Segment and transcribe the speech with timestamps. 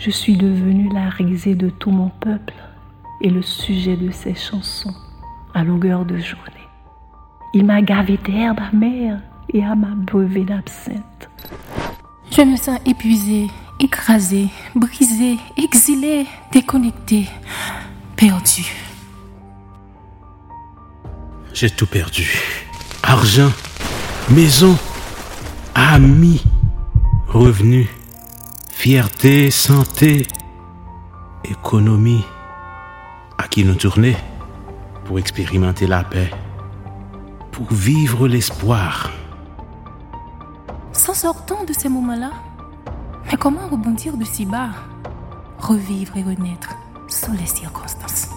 [0.00, 2.54] Je suis devenue la risée de tout mon peuple
[3.20, 4.94] et le sujet de ses chansons
[5.52, 6.66] à longueur de journée.
[7.52, 9.20] Il m'a gavé d'herbe amère
[9.52, 11.28] et à ma brevet d'absinthe.
[12.30, 13.48] Je me sens épuisée,
[13.78, 17.28] écrasée, brisée, exilée, déconnectée,
[18.16, 18.74] perdue.
[21.52, 22.40] J'ai tout perdu.
[23.02, 23.52] Argent,
[24.30, 24.78] maison,
[25.74, 26.42] amis,
[27.28, 27.88] revenus,
[28.80, 30.26] fierté, santé,
[31.44, 32.24] économie.
[33.36, 34.16] À qui nous tourner
[35.04, 36.30] pour expérimenter la paix,
[37.52, 39.10] pour vivre l'espoir.
[40.92, 42.30] S'en sortant de ces moments-là,
[43.26, 44.70] mais comment rebondir de si bas?
[45.58, 46.70] Revivre et renaître
[47.06, 48.29] sous les circonstances.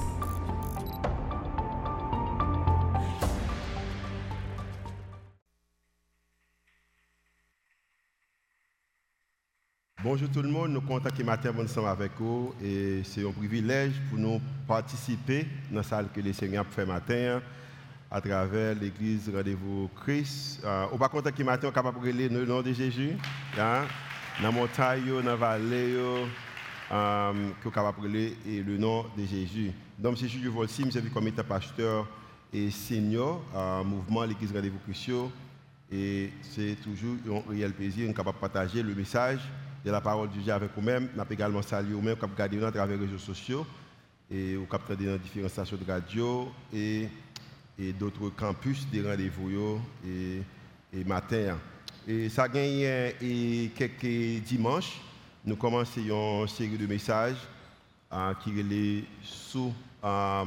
[10.04, 13.94] Bonjour tout le monde, nous comptons ce matin ensemble avec vous et c'est un privilège
[14.10, 17.42] pour nous participer dans la salle que le Seigneur fait matin
[18.12, 20.60] à travers l'église Rendez-vous Christ.
[20.66, 23.14] Euh, on va compter ce matin, on est capable de le nom de Jésus,
[23.58, 23.84] hein?
[24.40, 25.96] dans la montagne, dans la vallée,
[26.92, 29.72] euh, est capable de le nom de Jésus.
[29.98, 32.06] Donc, c'est Jules Volsim, j'ai vu comme état pasteur
[32.52, 35.32] et senior à mouvement l'église Rendez-vous Christ.
[35.90, 37.16] Et c'est toujours
[37.48, 39.40] un réel plaisir, de partager le message
[39.84, 41.10] de la parole du Dieu avec vous-même.
[41.16, 43.66] Nous également salué vous-même, vous regardé à travers les réseaux sociaux
[44.32, 47.08] et vous captez dans différentes stations de radio et,
[47.78, 50.42] et d'autres campus des rendez-vous et,
[50.94, 51.58] et matin.
[52.08, 55.02] Et ça gagne et quelques dimanches,
[55.46, 57.38] nous commençons une série de messages
[58.12, 60.46] euh, qui est sous, euh,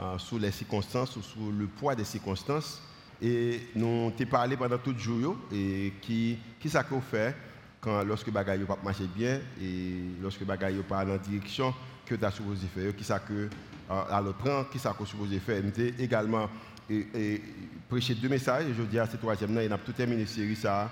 [0.00, 2.82] euh, sous les circonstances ou sous le poids des circonstances.
[3.22, 7.34] Et nous avons parlé pendant tout le jour et qui, qui ça fait?
[7.80, 8.78] Quand, lorsque bagaille pas
[9.14, 13.18] bien et lorsque bagaille pas dans la direction que tu as supposé faire, qui ça
[13.18, 13.48] que
[13.88, 15.62] à le prendre, qui ça que supposé faire.
[15.98, 16.48] également
[16.88, 17.42] et, et,
[17.88, 18.66] prêcher deux messages.
[18.70, 20.90] Aujourd'hui, c'est le troisième, il a tout terminé série ça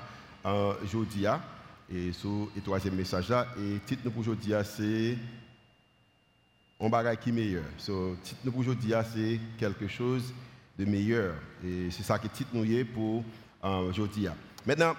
[0.83, 1.27] aujourd'hui.
[1.91, 5.17] Et sur le troisième message là, et titre pour aujourd'hui, c'est
[6.81, 7.65] On bagaille qui meilleur.
[7.79, 10.33] So, titre pour aujourd'hui, c'est quelque chose
[10.79, 11.35] de meilleur.
[11.65, 13.25] Et c'est ça que titre nous est pour
[13.63, 14.29] aujourd'hui.
[14.67, 14.95] Maintenant,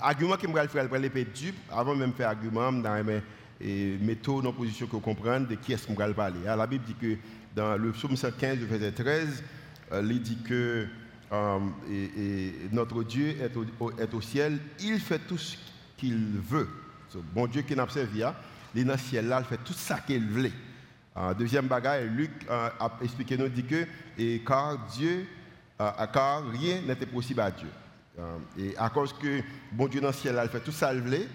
[0.00, 1.24] argument que je vais faire, je vais
[1.70, 5.86] avant même de faire argument, je vais mettre en position pour comprendre de qui est-ce
[5.86, 6.40] qu'on va parler?
[6.44, 7.16] La Bible dit que
[7.54, 9.44] dans le psaume 115, verset 13,
[10.02, 10.86] il dit que
[11.32, 11.58] euh,
[12.70, 15.56] notre Dieu est au, ciel, il fait tout ce
[15.96, 16.68] qu'il veut.
[17.34, 18.22] bon Dieu qui n'a pas servi,
[18.74, 20.50] il est dans le ciel là, il fait tout ça qu'il veut.
[21.16, 23.86] Euh, deuxième bagage, Luc euh, a expliqué nous dit que
[24.18, 25.26] et car Dieu,
[25.78, 27.68] car rien n'était possible à Dieu.
[28.18, 29.40] Euh, et à cause que
[29.72, 31.26] bon Dieu dans le ciel, il fait tout ça, et,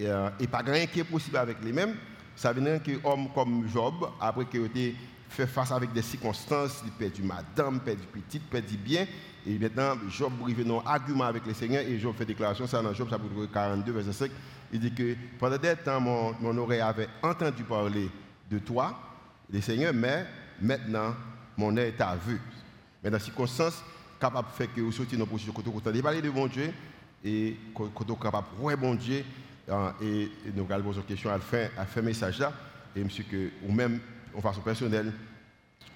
[0.00, 1.96] euh, et pas rien qui est possible avec lui-même,
[2.34, 4.94] ça veut dire qu'un homme comme Job, après qu'il ait
[5.28, 9.06] fait face avec des circonstances, il perdu madame, perdu petite, perdu bien,
[9.46, 12.94] et maintenant Job arrive un argument avec le Seigneur, et Job fait déclaration, ça dans
[12.94, 14.30] Job chapitre 42, verset 5,
[14.72, 18.08] il dit que pendant des temps, mon, mon oreille avait entendu parler
[18.50, 18.98] de toi,
[19.50, 20.26] le Seigneur, mais
[20.60, 21.14] maintenant,
[21.56, 22.40] mon œil t'a vu.
[23.02, 23.82] Mais dans ces circonstances,
[24.18, 26.02] capable de faire que vous sortiez dans position côté côté.
[26.02, 26.72] Parler de bon Dieu
[27.24, 29.24] et côté capable ouais bon Dieu.
[29.70, 32.52] Hein, et, nous allons poser une question à la fin faire message là.
[32.96, 34.00] Et monsieur que ou même
[34.34, 35.12] en façon personnelle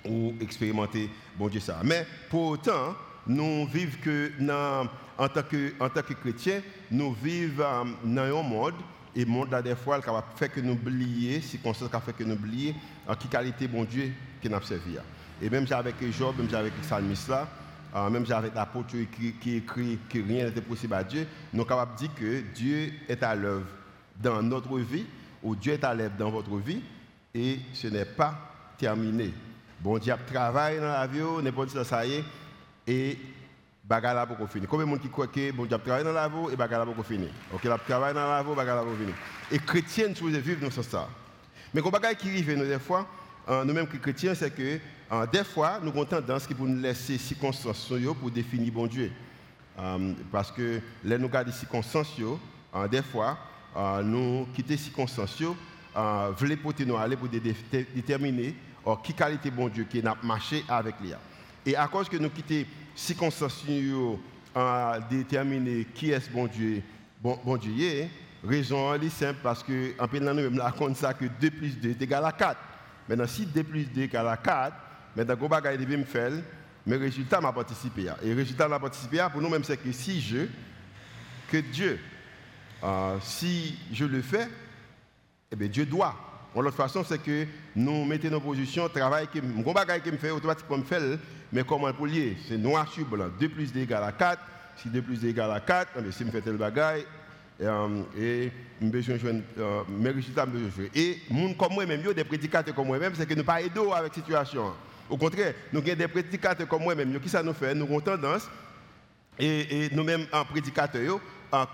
[0.05, 1.81] ou expérimenter bon Dieu ça.
[1.85, 2.95] Mais pour autant
[3.27, 4.31] nous vivons que
[5.19, 8.75] en tant que que chrétiens nous vivons dans un monde
[9.15, 12.25] et le monde là des fois capable fait que nous oublier circonstances qui fait que
[12.25, 12.75] nous oublier
[13.07, 14.97] en qui qualité bon Dieu qui nous servi
[15.41, 17.49] et même avec Job même avec le là
[17.95, 18.95] euh, même avec l'apôtre
[19.41, 22.93] qui, écrit que rien n'était possible à Dieu, nous sommes capables de dire que Dieu
[23.09, 23.67] est à l'œuvre
[24.21, 25.07] dans notre vie,
[25.43, 26.83] ou Dieu est à l'œuvre dans votre vie,
[27.35, 28.35] et ce n'est pas
[28.79, 29.33] terminé.
[29.81, 32.25] Bon Dieu travaille dans la vie, n'importe ça, ça y est,
[32.87, 33.19] et
[33.85, 34.69] bagala pour finir.
[34.69, 37.31] Combien de monde qui que bon Dieu travaille dans la vie et bagala pour finir.
[37.53, 39.15] OK, la travaille dans la vie, bagala pour finir.
[39.51, 41.09] Et chrétiens, nous vivre dans ça.
[41.75, 43.07] Mais quand bagala qui arrive nous des fois,
[43.49, 44.79] euh, nous-mêmes chrétiens, c'est que
[45.13, 49.13] euh, des fois, nous avons tendance pour nous laisser circonstances pour définir bon Dieu.
[49.79, 52.15] Euh, parce que les nous gardons circonstances,
[52.75, 53.39] euh, des fois,
[54.03, 55.43] nous quittons circonstances,
[55.97, 56.57] euh, voulons
[56.87, 58.55] nous aller pour déterminer
[59.03, 61.13] qui qualité bon Dieu qui n'a marché avec lui.
[61.65, 63.65] Et à cause que nous quittons circonstances
[64.55, 66.83] à déterminer qui est bon Dieu,
[67.23, 68.09] bon, bon Dieu
[68.45, 72.25] raison est simple parce que en nous même ça que 2 plus 2 est égal
[72.25, 72.59] à 4.
[73.09, 74.75] Maintenant si 2 plus 2 est égal à 4,
[75.17, 76.33] mais dans le bagage de me faire,
[76.87, 78.07] mais le résultat m'a participé.
[78.23, 80.47] Et le résultat m'a participé pour nous-mêmes, c'est que si je,
[81.51, 81.99] que Dieu,
[82.83, 84.49] euh, si je le fais,
[85.51, 86.15] eh bien, Dieu doit.
[86.55, 90.31] De l'autre façon, c'est que nous mettons nos positions, travail qui me qui me fait
[90.31, 91.19] automatiquement me fait,
[91.53, 92.37] mais comment pour lier?
[92.49, 93.29] C'est noir sur blanc.
[93.39, 94.41] 2 plus 2 égale à 4.
[94.77, 97.05] Si 2 plus 2 égale à 4, mais si je fais tel bagaille,
[97.61, 98.51] euh, et
[98.81, 101.21] je besoin de euh, mes résultats, besoin de Et
[101.59, 104.73] comme moi-même, des prédicateurs comme moi-même, c'est que nous pas aider avec la situation.
[105.09, 107.75] Au contraire, nous avons des prédicateurs comme moi-même, qui ça nous fait?
[107.75, 108.49] Nous avons tendance,
[109.39, 111.21] et, nous-mêmes en prédicateurs,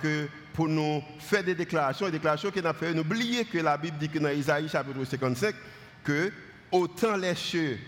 [0.01, 3.97] que pour nous faire des déclarations, des déclarations qu'on a fait, n'oubliez que la Bible
[3.99, 5.55] dit que dans Isaïe chapitre 55,
[6.03, 6.33] que
[6.73, 7.79] autant les cieux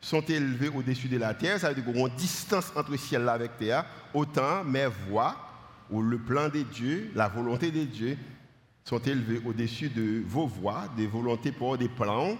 [0.00, 3.38] sont élevés au-dessus de la terre, ça veut dire une distance entre ciel et la
[3.48, 5.36] terre, autant mes voix
[5.90, 8.16] ou le plan de Dieu, la volonté de Dieu,
[8.84, 12.36] sont élevés au-dessus de vos voix, des volontés pour des plans,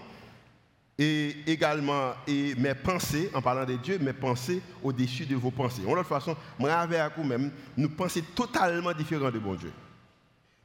[0.97, 5.83] et également mes pensées, en parlant de Dieu, mes pensées au-dessus de vos pensées.
[5.87, 9.71] En l'autre façon, moi avec vous-même, nous pensons totalement différent de bon Dieu.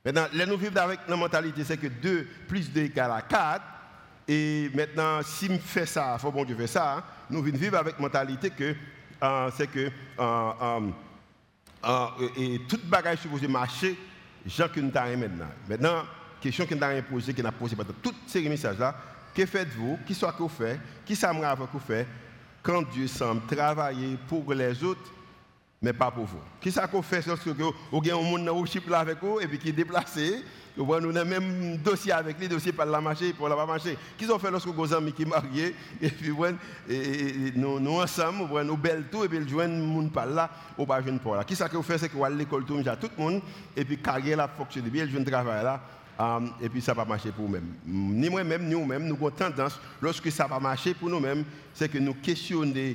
[0.05, 3.63] Maintenant, là, nous vivons avec la mentalité, c'est que 2 plus 2 égale à 4.
[4.29, 7.97] Et maintenant, si je fais ça, faut bon Dieu faire ça, hein, nous vivons avec
[7.97, 8.75] la mentalité que
[9.23, 10.91] euh, c'est que euh,
[11.85, 12.07] euh,
[12.37, 13.99] et toute bagage supposé marcher,
[14.47, 15.49] gens que nous maintenant.
[15.69, 16.05] Maintenant,
[16.41, 18.95] question que nous avons posée, que nous avons posée pendant tous ces messages-là,
[19.35, 19.99] que faites-vous?
[20.07, 20.81] Qui soit que vous faites?
[21.05, 22.07] Qui s'aimerait avec vous fait
[22.63, 25.11] quand Dieu semble travailler pour les autres,
[25.81, 26.41] mais pas pour vous.
[26.61, 29.71] Qui ça qu'on fait lorsque vous avez un monde là avec vous et puis qui
[29.71, 30.45] est déplacé?
[30.77, 33.99] Nous avons le même dossier avec lui, dossier par la marcher, pour la pas marcher.
[34.17, 36.31] Qu'est-ce qu'on fait lorsque vos amis qui mariés, et puis
[37.57, 40.49] nous, nous ensemble, nous belles tout, et puis le joindre monde par là,
[40.79, 41.45] ou pas jeune pour là.
[41.45, 43.43] Qu'est-ce que vous faites, c'est que vous allez l'école tout le monde,
[43.77, 45.81] et puis carrière la fonctionne bien, le jeune travail là,
[46.61, 47.75] Et puis ça va marcher pour nous-mêmes.
[47.87, 51.99] Ni moi-même, ni nous-mêmes, nous avons tendance, lorsque ça va marcher pour nous-mêmes, c'est que
[51.99, 52.95] nous questionnons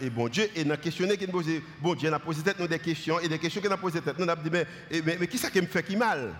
[0.00, 1.46] et bon Dieu, et nous questionnons, qui nous pose,
[1.80, 4.42] bon Dieu, nous posé des questions, et des questions que nous posé tête, nous avons
[4.42, 4.66] dit, mais,
[5.04, 6.34] mais, mais qui ça qui me fait qui mal?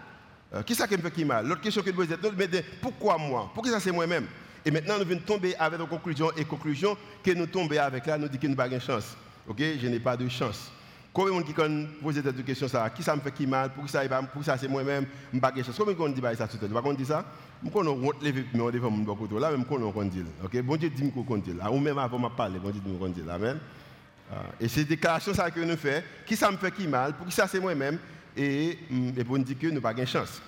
[0.53, 1.47] Euh, Qui ça qui me fait qui mal?
[1.47, 2.49] L'autre question que nous posons, nous mais
[2.81, 3.51] pourquoi moi?
[3.55, 4.27] Pourquoi ça c'est moi-même?
[4.65, 8.19] Et maintenant, nous venons tomber avec nos conclusions, et conclusions que nous tombons avec là,
[8.19, 9.17] nous disons que nous n'avons pas de chance.
[9.47, 9.63] Ok?
[9.81, 10.73] Je n'ai pas de chance.
[11.17, 13.89] Combien de gens qui posent cette question ça Qui ça me fait qui mal Pour
[13.89, 14.03] ça,
[14.35, 15.75] pour ça c'est moi-même, je n'ai pas de chance.
[15.75, 17.25] Combien de gens disent ça tout le temps Tu dire ça?
[17.65, 20.23] Je connais honte lever mais on devant mon beaucoup là même connais on dit.
[20.45, 20.61] OK?
[20.61, 21.41] Bon Dieu dit qu'on
[21.73, 23.57] ou même avant m'a parler, bon Dieu dit qu'on.
[24.31, 26.03] Ah, et c'est des déclarations ça que nous faisons.
[26.27, 27.99] Qui ça me fait qui mal Pour ça c'est moi-même
[28.37, 28.79] et,
[29.17, 30.43] et pour nous dire que nous pas de chance.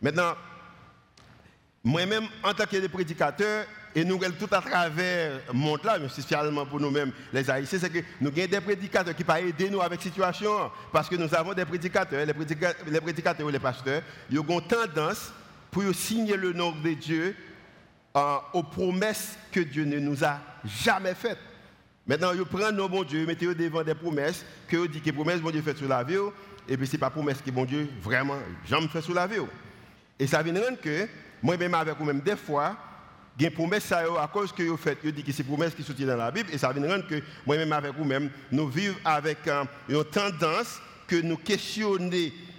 [0.00, 0.32] Maintenant
[1.82, 6.66] moi-même en tant que prédicateur et nous, tout à travers le monde là, mais spécialement
[6.66, 10.00] pour nous-mêmes, les Haïtiens, c'est que nous avons des prédicateurs qui peuvent aider nous avec
[10.00, 10.70] la situation.
[10.92, 15.32] Parce que nous avons des prédicateurs, les prédicateurs, ou les pasteurs, ils ont tendance
[15.70, 17.36] pour signer le nom de Dieu
[18.16, 21.38] euh, aux promesses que Dieu ne nous a jamais faites.
[22.06, 25.12] Maintenant, ils prennent nos bon Dieu, mettez devant des promesses, que vous dites que les
[25.12, 26.16] promesses bon Dieu fait sur la vie,
[26.68, 29.36] et puis ce n'est pas promesse que bon Dieu vraiment jamais fait sur la vie.
[30.18, 31.08] Et ça vient rendre que,
[31.42, 32.76] moi-même avec vous-même, des fois,
[33.38, 36.16] une promesse à cause que vous faites, vous dites que c'est promesse qui sortit dans
[36.16, 39.38] la Bible, et ça vient rendre que moi-même avec vous-même, nous vivons avec
[39.88, 42.10] une tendance que nous questionnons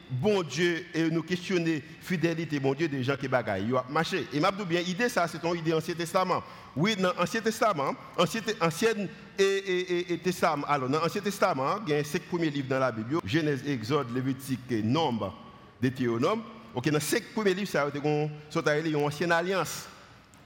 [0.10, 3.74] bon Dieu et nous questionner fidélité bon Dieu des gens qui bagaillent.
[3.90, 4.28] Marché.
[4.34, 6.44] Et m'a bien idée ça c'est ton idée ancien testament.
[6.76, 8.94] Oui dans ancien testament ancien ancien
[9.38, 10.66] et, testament.
[10.68, 13.20] Alors dans ancien testament il y a cinq premiers livres dans la Bible.
[13.26, 15.34] Genèse Exode Lévitique Nombre
[15.82, 16.44] Deutéronome.
[16.74, 19.88] OK dans cinq premiers livres ça une ancienne alliance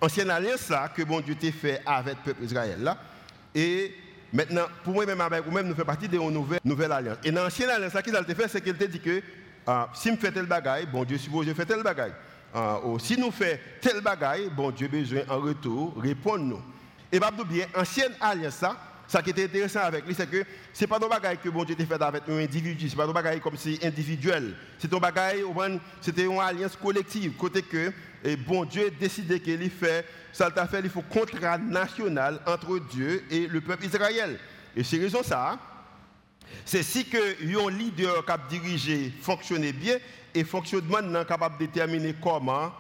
[0.02, 2.98] ancienne alliance là que bon Dieu t'a fait avec le peuple Israël là.
[3.54, 3.94] Et
[4.32, 7.18] maintenant, pour moi-même avec vous-même, nous faisons partie de une nouvelle, nouvelle alliance.
[7.24, 9.22] Et dans l'ancienne alliance, ce qu'il a fait, c'est qu'il t'a dit que
[9.66, 12.14] ah, si je fais tel bagaille, bon Dieu suppose que je fais tel bagaille.
[12.54, 16.62] Ah, si nous faisons tel bagaille, bon Dieu besoin en retour répondre nous.
[17.12, 18.78] Et bien, ancienne alliance ça,
[19.10, 21.64] ça qui était intéressant avec lui, c'est que ce n'est pas un bagage que bon
[21.64, 24.54] Dieu t'a fait avec un individu, ce n'est pas un bagage comme si individuel.
[24.78, 25.40] C'est un bagage,
[26.00, 27.92] c'était une alliance collective, côté que
[28.24, 32.80] et bon Dieu a décidé qu'il fait, ça t'a fait, il faut contrat national entre
[32.92, 34.40] Dieu et le peuple Israël.
[34.76, 35.58] Et c'est raison ça.
[36.64, 39.98] C'est si que un leader qui dirigé fonctionne bien
[40.36, 42.72] et fonctionnement capable de déterminer comment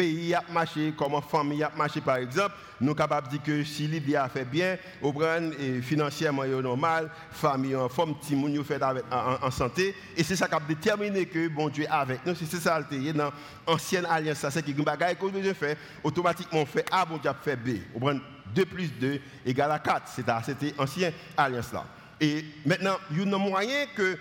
[0.00, 3.64] pays a marché, comment famille a marché par exemple, nous sommes capables de dire que
[3.64, 5.12] si l'idée a fait bien, au
[5.58, 10.48] et financièrement est normal, famille en forme, petit monde fait en, santé, et c'est ça
[10.48, 13.30] qui a déterminé que bon Dieu est avec nous, c'est ça qui dans
[13.68, 17.80] l'ancienne alliance, c'est que bagaille que Dieu fait, automatiquement fait A, bon Dieu fait B.
[17.94, 18.10] Au
[18.54, 20.08] 2 plus 2 égale à 4,
[20.44, 21.84] c'était l'ancienne alliance là.
[22.18, 24.18] Et maintenant, il y a un moyen que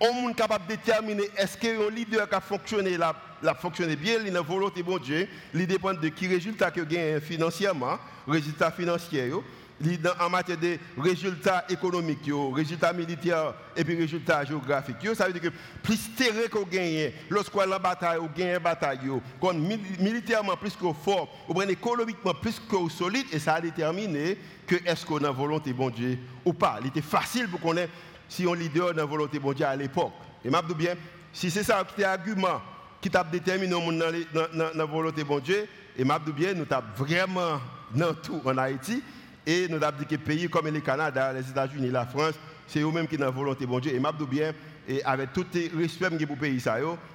[0.00, 4.18] on est capable de déterminer est-ce qu'un leader qui a fonctionné là, l'a fonctionné bien,
[4.26, 9.32] il a volonté bon Dieu, il dépend de qui résultat que gagne financièrement, résultat financier
[10.20, 14.96] en matière de résultats économiques, résultats militaires et puis résultats géographiques.
[15.14, 18.98] Ça veut dire que plus terrain qu'on gagne, lorsqu'on en bataille, on gagne bataille,
[19.40, 24.76] qu'on militairement plus qu'on fort, ou économiquement plus qu'on solide, et ça a déterminé que
[24.84, 26.78] est-ce qu'on a volonté bon Dieu ou pas.
[26.82, 27.88] Il était facile pour qu'on ait
[28.28, 30.12] si on leader dans volonté bon Dieu à l'époque.
[30.44, 30.94] Et m'a bien,
[31.32, 32.60] si c'est ça qui est argument
[33.00, 35.66] qui t'a déterminé dans la volonté bon Dieu,
[35.96, 37.60] et bien, nous avons vraiment
[37.94, 39.02] dans tout en Haïti,
[39.46, 42.34] et nous avons dit que pays comme le Canada, les États-Unis, la France,
[42.66, 43.92] c'est eux-mêmes qui ont la volonté bon Dieu.
[43.94, 44.52] Et bien,
[44.86, 46.62] et avec tout le respect pour le pays,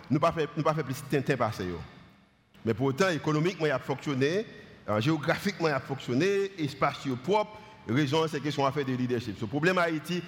[0.09, 0.63] nous ne pas fait plus
[1.11, 1.65] de temps passer.
[2.65, 4.45] Mais pourtant, économiquement, il a fonctionné,
[4.89, 9.39] euh, géographiquement, il a fonctionné, espace propre, raison, c'est question affaire de leadership.
[9.39, 10.21] Le problème à Haïti,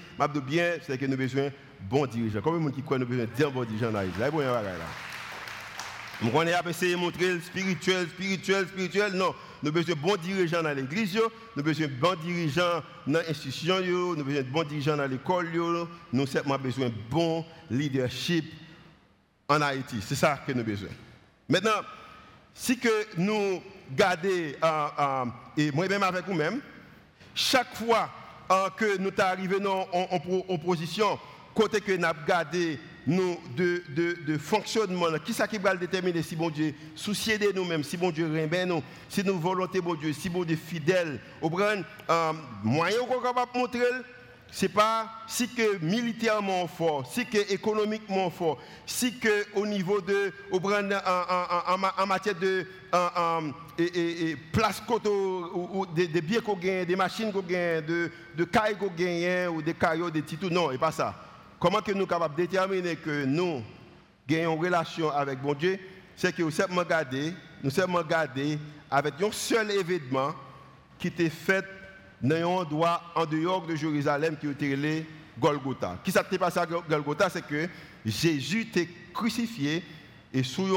[0.46, 1.52] bien, c'est que nous avons besoin de
[1.90, 2.40] bons dirigeants.
[2.44, 4.30] Combien de gens qui croient que nous avons besoin de bons dirigeants en Haïti Là,
[4.32, 5.17] il.
[6.22, 9.14] Nous avons essayé de montrer spirituel, spirituel, spirituel.
[9.14, 12.84] Non, nous avons besoin de bons dirigeants dans l'église, nous avons besoin de bons dirigeants
[13.06, 15.48] dans l'institution, nous avons besoin de bons dirigeants dans l'école,
[16.12, 18.46] nous avons besoin de bons leadership
[19.48, 19.98] en Haïti.
[20.02, 20.90] C'est ça que nous avons besoin.
[21.48, 21.82] Maintenant,
[22.54, 23.62] si que nous
[23.96, 26.60] gardons, euh, euh, et moi-même avec vous-même,
[27.36, 28.10] chaque fois
[28.50, 30.08] euh, que nous arrivons en,
[30.50, 31.20] en, position,
[31.54, 36.22] côté que nous avons gardé nous de, de, de, fonctionnement, qui ça qui va déterminer
[36.22, 39.96] si bon Dieu soucier de nous-mêmes, si bon Dieu remet nous, si nous volonté bon
[39.96, 42.34] Dieu, si bon Dieu fidèle, au grand euh,
[42.64, 43.80] moyen qu'on capable montrer
[44.52, 50.32] c'est pas si que militairement fort, si que économiquement fort, si que au niveau de
[50.52, 52.66] au en, en, en, matière de
[53.78, 58.78] et, et, place ou, des, biens qu'on gagne, des machines qu'on gagne, de, de cailles
[58.78, 61.27] qu'on gagne ou des caillots, des titres, non, et pas ça.
[61.60, 63.64] Comment que nous sommes capables de déterminer que nous
[64.28, 65.80] gagnons une relation avec bon Dieu?
[66.16, 67.34] C'est que nous sommes regardés,
[67.64, 67.96] nous sommes
[68.92, 70.36] avec un seul événement
[71.00, 71.66] qui était fait
[72.22, 75.04] dans un endroit en dehors de Jérusalem qui était le
[75.40, 75.98] Golgotha.
[76.04, 77.30] Qui s'est passé à Golgotha?
[77.30, 77.68] C'est que
[78.06, 79.84] Jésus était crucifié
[80.32, 80.68] et sous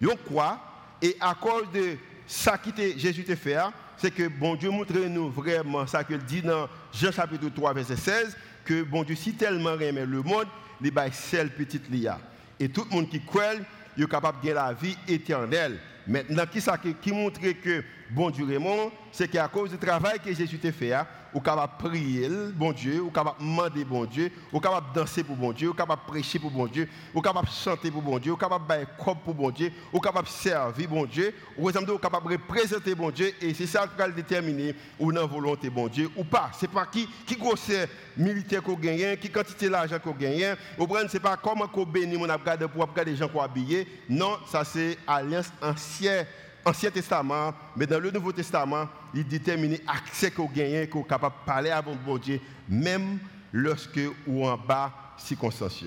[0.00, 0.58] une croix
[1.00, 3.56] et à cause de ça que Jésus a fait,
[3.96, 7.96] c'est que bon Dieu montre nous vraiment ça qu'il dit dans Jean chapitre 3 verset
[7.96, 10.46] 16 que bon Dieu si tellement aimé le monde,
[10.82, 12.18] il a seul petite lia.
[12.58, 13.54] Et tout le monde qui croit,
[13.96, 15.78] il est capable de gagner la vie éternelle.
[16.06, 20.32] Maintenant, qui, ça, qui montre que bon Dieu Raymond, c'est qu'à cause du travail que
[20.32, 24.04] Jésus t'a fait, hein, ou capable de prier, bon Dieu, ou capable de demander bon
[24.04, 26.88] Dieu, ou capable de danser pour bon Dieu, ou capable de prêcher pour bon Dieu,
[27.14, 28.86] ou capable de chanter pour bon Dieu, ou capable de bailler
[29.24, 33.32] pour bon Dieu, ou capable de servir bon Dieu, ou capable de représenter bon Dieu,
[33.40, 36.50] et c'est ça qui va déterminer ou non volonté bon Dieu ou pas.
[36.58, 41.20] C'est pas qui qui grosseur militaire qu'on gagne, qui quantité d'argent qu'on gagne, ou c'est
[41.20, 43.86] pas comment qu'on bénit mon garde pour regarder les gens qu'on habillé.
[44.08, 46.26] Non, ça c'est alliance ancienne
[46.64, 51.34] Ancien Testament, mais dans le Nouveau Testament, il détermine l'accès qu'on gagne, qu'on est capable
[51.40, 53.18] de parler à bon Dieu, même
[53.52, 55.84] lorsque ou en bas circonstances.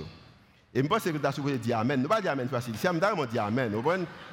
[0.74, 1.10] Et je pense que
[1.41, 1.98] vous avez dit Amen.
[1.98, 2.75] Nous ne pas dire Amen facile.
[2.77, 3.72] Si nous avons dit Amen,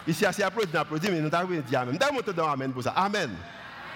[0.08, 1.96] ici, c'est applaudi, applaudi, mais nous avons dit Amen.
[1.98, 2.90] Nous avons dit Amen pour ça.
[2.90, 3.30] Amen.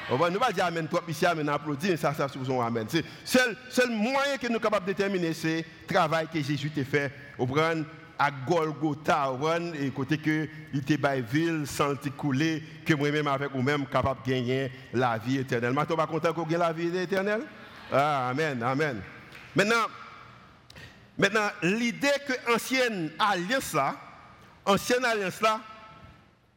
[0.08, 2.28] Nous pas dire Amen trop ici, Amen, applaudir, ça, ça,
[2.64, 2.86] Amen.
[2.92, 6.84] Le seul, moyen que nous sommes capables de déterminer, c'est le travail que Jésus a
[6.84, 7.12] fait.
[8.18, 9.32] À Golgotha,
[9.80, 14.72] et côté que il était ville sans couler, que moi-même avec vous-même capable de gagner
[14.92, 15.74] la vie éternelle.
[15.86, 17.42] Suis pas content qu'on gagne la vie éternelle?
[17.92, 19.00] Ah, amen, amen.
[19.54, 19.86] Maintenant,
[21.16, 23.96] maintenant l'idée que ancienne alliance là,
[24.64, 25.60] ancienne alliance là,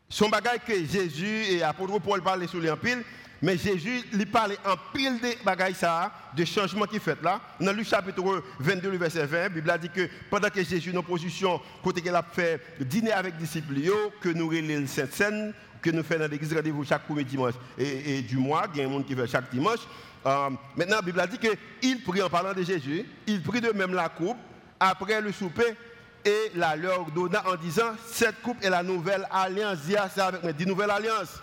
[0.10, 3.04] son bagage que Jésus et apôtre Paul parlaient sur les pile,
[3.42, 7.40] mais Jésus lui parlait en pile de bagailles ça, de changements qui fait là.
[7.60, 10.98] Dans le chapitre 22, verset 20, la Bible a dit que pendant que Jésus est
[10.98, 13.76] en position, côté qu'il a fait dîner avec les disciples,
[14.22, 18.22] que nous relèvons cette scène, que nous faisons dans l'église rendez-vous chaque premier dimanche et,
[18.22, 19.80] du mois, il y a un monde qui fait chaque dimanche.
[20.26, 23.72] Euh, maintenant, la Bible a dit qu'il prie en parlant de Jésus, il prie de
[23.72, 24.38] même la coupe
[24.80, 25.76] après le souper
[26.26, 29.80] et la leur donna en disant Cette coupe est la nouvelle alliance.
[29.86, 31.42] Dis avec moi, dis nouvelle alliance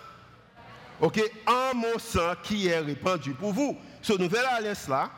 [0.99, 3.77] ok, en mon sang qui est répandu pour vous.
[4.01, 5.09] Ce nouvelle alliance-là,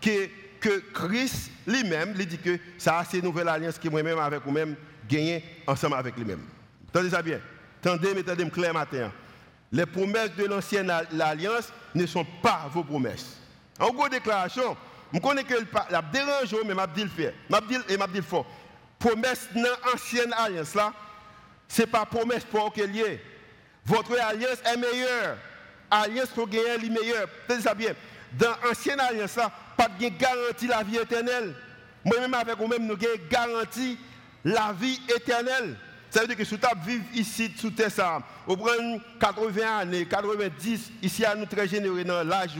[0.00, 0.28] que,
[0.60, 4.76] que Christ lui-même, lui dit que ça, c'est une nouvelle alliance qui moi-même avec vous-même
[5.08, 6.42] gagné ensemble avec lui-même.
[6.88, 7.40] Entendez ça bien?
[7.80, 9.12] Attendez, mettez-moi clair matin.
[9.72, 13.36] Les promesses de l'ancienne alliance ne sont pas vos promesses.
[13.78, 14.76] En gros déclaration,
[15.12, 15.54] je connais que
[15.90, 17.34] la dérange, mais je dis le fait.
[17.50, 18.46] Je et je dis le fort.
[18.98, 20.92] Promesse dans l'ancienne alliance là,
[21.68, 23.22] ce n'est pas promesse pour qu'elle y ait.
[23.86, 25.38] Votre alliance est meilleure.
[25.90, 27.28] Alliance pour gagner est meilleure.
[27.46, 27.92] Tenez ça bien.
[28.32, 29.38] Dans l'ancienne alliance,
[29.76, 31.54] pas de garantie la vie éternelle.
[32.04, 33.98] Moi-même avec vous-même, nous avons garanti
[34.44, 35.76] la vie éternelle.
[36.10, 40.92] Ça veut dire que si tu vivre ici, sous terre, ça, au 80 années, 90,
[41.02, 42.52] ici, à nous très généreux dans l'âge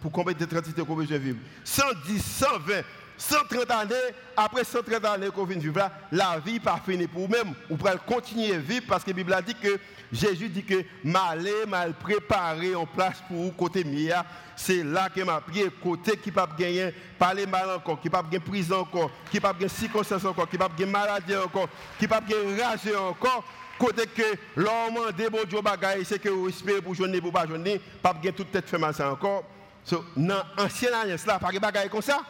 [0.00, 1.38] pour combien de 30 qu'on besoin vivre.
[1.64, 2.82] 110, 120,
[3.16, 3.94] 130 années,
[4.36, 7.54] après 130 années qu'on vient vivre là, la vie pas finie pour vous-même.
[7.68, 9.78] Vous pouvez continuer à vivre parce que la Bible a dit que
[10.12, 14.24] Jésus dit que mal mal préparé en place pour vous côté mia.
[14.56, 18.40] C'est là que m'a prié côté qui pas gagner, parler mal encore, qui pas gagner
[18.40, 22.62] prison encore, qui pas gagner circonstance encore, qui pas gagner maladie encore, qui pas gagner
[22.62, 23.44] rage encore.
[23.78, 24.22] Côté que
[24.54, 28.32] l'homme des bon bagaille, c'est que vous espérez pour journée pour pas journée, pas gagner
[28.32, 29.44] toute tête fait mal ça encore.
[29.84, 32.20] So, dans l'ancienne alliance là, pas de bagaille comme ça?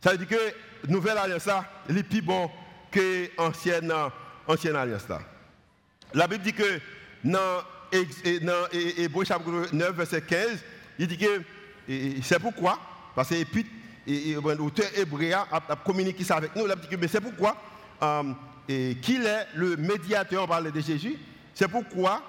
[0.00, 2.50] Ça veut dire que nouvelle alliance là, est plus bon
[2.90, 3.92] que l'ancienne
[4.46, 5.20] ancienne alliance là.
[6.14, 6.80] La Bible dit que
[7.32, 10.64] dans Hébreu chapitre 9, verset 15,
[10.98, 11.42] il dit que
[12.22, 12.78] c'est pourquoi,
[13.14, 17.56] parce que l'auteur hébreu a, communiqué ça avec nous, il dit que c'est pourquoi
[18.02, 18.32] euh,
[18.66, 21.16] qu'il est le médiateur, on parle de Jésus,
[21.54, 22.22] c'est pourquoi,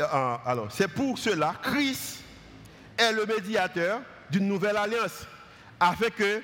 [0.00, 2.22] euh, alors, c'est pour cela, Christ
[2.96, 4.00] est le médiateur
[4.30, 5.26] d'une nouvelle alliance,
[5.78, 6.42] afin que,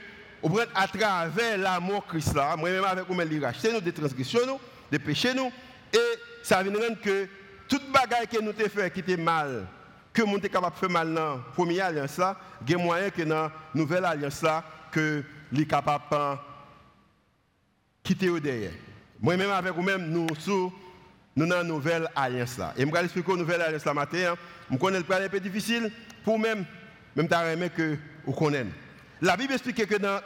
[0.74, 5.34] à travers l'amour Christ là, moi-même avec vous, il racheter nous des transgressions, des péchés
[5.34, 5.50] nous,
[5.92, 7.28] et ça vient rendre que
[7.68, 9.66] toute bagaille que nous avons fait mal,
[10.12, 12.78] que nous sommes capable de faire mal dans la première alliance là, il y a
[12.78, 16.36] moyen que dans la nouvelle alliance là, que nous capable de
[18.02, 18.72] quitter au derrière.
[19.20, 20.72] Moi-même avec vous-même, nous sommes
[21.34, 22.74] nous dans la nouvelle alliance là.
[22.76, 24.34] Et je vais expliquer la nouvelle alliance là matin.
[24.70, 25.90] Je connais le plan un peu difficile
[26.24, 26.64] pour même,
[27.16, 27.96] même t'as que
[28.26, 28.66] vous connaissez.
[29.22, 30.20] La Bible explique que dans,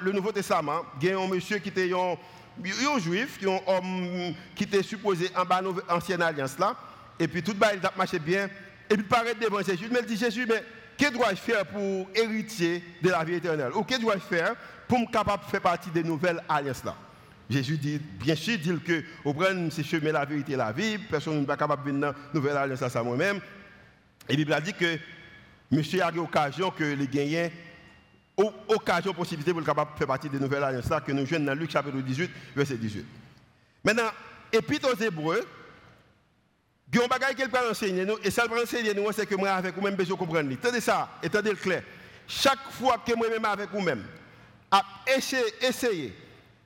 [0.00, 4.34] le Nouveau Testament, il y a un monsieur qui était un juif, qui un homme
[4.56, 6.74] qui était supposé en bas l'ancienne alliance là,
[7.16, 8.46] et puis tout le monde a bien,
[8.90, 10.64] et puis il paraît devant Jésus, mais il dit Jésus, mais
[10.98, 13.70] que dois-je faire pour hériter de la vie éternelle?
[13.72, 14.56] Ou que dois-je faire
[14.88, 16.96] pour me capable de faire partie des nouvelles alliances là?
[17.48, 21.38] Jésus dit, bien sûr, dit que au prendre ces chemins la vérité la vie, personne
[21.38, 23.40] n'est pas capable de venir dans la nouvelle alliance à moi-même.
[24.28, 24.98] Et la Bible a dit que
[25.70, 27.48] monsieur a eu l'occasion que les gagnants
[28.68, 31.54] occasion, possibilité pour le capable de faire partie des nouvelles alliances que nous jouons dans
[31.54, 33.04] Luc chapitre 18, verset 18.
[33.84, 34.10] Maintenant,
[34.52, 35.46] Épître aux Hébreux,
[36.92, 39.26] il y a un bagage qu'il peut enseigner nous, et ça peut enseigner nous, c'est
[39.26, 40.52] que moi avec vous-même besoin de comprendre.
[40.52, 41.82] Attendez ça, attendez le clair.
[42.26, 44.04] Chaque fois que moi-même avec vous-même,
[44.70, 44.82] à
[45.16, 46.16] essayer, essayer,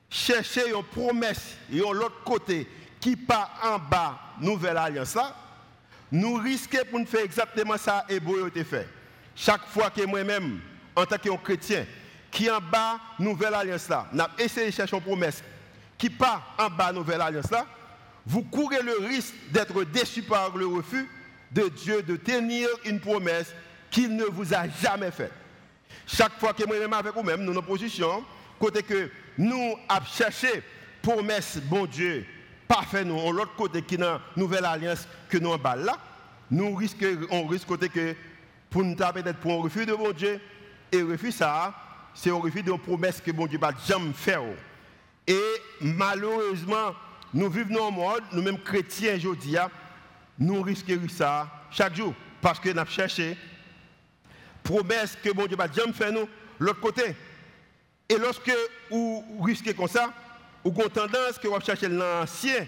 [0.09, 2.67] chercher une promesse et l'autre côté
[2.99, 5.35] qui part en bas, nouvelle alliance là,
[6.11, 8.87] nous risquons pour nous faire exactement ça et a fait.
[9.35, 10.59] Chaque fois que moi-même,
[10.95, 11.85] en tant que chrétien
[12.31, 15.43] qui en bas nouvelle alliance là, n'a essayé de chercher une promesse
[15.97, 17.65] qui part en bas nouvelle alliance là,
[18.25, 21.07] vous courez le risque d'être déçu par le refus
[21.51, 23.53] de Dieu de tenir une promesse
[23.89, 25.31] qu'il ne vous a jamais faite.
[26.05, 28.23] Chaque fois que moi-même avec vous-même, nous nos positions,
[28.59, 30.63] côté que nous avons cherché
[31.01, 32.25] promesse, bon Dieu,
[32.67, 35.97] parfait nous, l'autre côté qui est dans nouvelle alliance que nous en bas là,
[36.51, 38.15] nous risquons, on risque côté que
[38.69, 40.41] pour nous peut-être pour un refus de bon Dieu,
[40.91, 41.73] et refus ça,
[42.13, 44.41] c'est un refus d'une promesse que bon Dieu va jamais faire.
[45.27, 45.41] Et
[45.81, 46.93] malheureusement,
[47.33, 49.57] nous vivons dans un monde, nous-mêmes chrétiens aujourd'hui,
[50.39, 52.13] nous risquons ça chaque jour.
[52.41, 53.37] Parce que nous cherché
[54.63, 56.27] promesse que bon Dieu va jamais faire nous,
[56.59, 57.15] l'autre côté.
[58.07, 58.51] Et lorsque
[58.89, 60.13] vous risquez comme ça,
[60.63, 62.65] vous avez tendance que vous cherchez l'ancien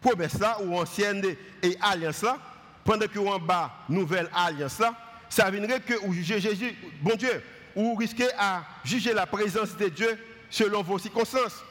[0.00, 1.22] promesse là, ou ancienne
[1.62, 2.38] et alliance là,
[2.84, 4.94] pendant que vous en bas, nouvelle alliance là,
[5.32, 7.42] ça viendrait que vous jugez Jésus, bon Dieu,
[7.74, 10.18] ou risquez à juger la présence de Dieu
[10.50, 11.64] selon vos circonstances.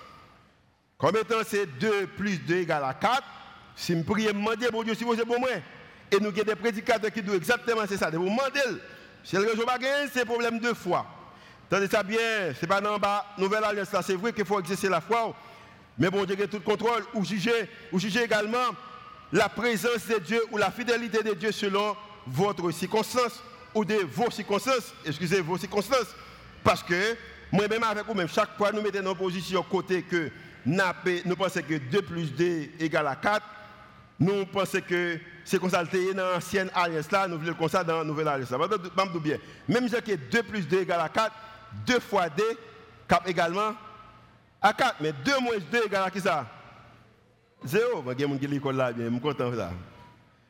[0.98, 3.22] Comme étant c'est 2 plus 2 égale à 4,
[3.76, 5.50] si je prie, demander, bon Dieu, si vous êtes bon moi.
[6.10, 8.10] Et nous avons des prédicateurs qui disent exactement c'est ça.
[8.10, 8.82] Vous demander,
[9.24, 11.06] si le réseau gagner, c'est problème de foi.
[11.70, 15.02] Tandis ça bien, c'est pas dans bas, nouvelle alliance c'est vrai qu'il faut exercer la
[15.02, 15.36] foi.
[16.00, 18.70] Mais bon Dieu a tout contrôle, ou juger, ou juger également
[19.32, 21.96] la présence de Dieu ou la fidélité de Dieu selon
[22.26, 23.44] votre circonstance
[23.74, 26.16] ou de vos circonstances, excusez vos circonstances,
[26.64, 27.16] parce que
[27.52, 30.30] moi-même avec vous-même, chaque fois nous mettons nos positions côté que
[30.66, 33.46] nous pensons que 2 plus 2 égale à 4,
[34.20, 38.04] nous pensons que c'est ça dans l'ancienne alliance là, nous voulons comme ça dans la
[38.04, 38.58] nouvelle alliance là.
[39.22, 39.38] bien.
[39.68, 41.32] Même si que 2 plus 2 égale à 4,
[41.88, 42.44] 2 fois 2
[43.08, 43.74] cap également
[44.62, 44.98] à 4.
[45.02, 46.46] Mais 2 moins 2 égale à qui ça?
[47.64, 48.04] Zéro.
[48.08, 49.72] Je suis content de ça.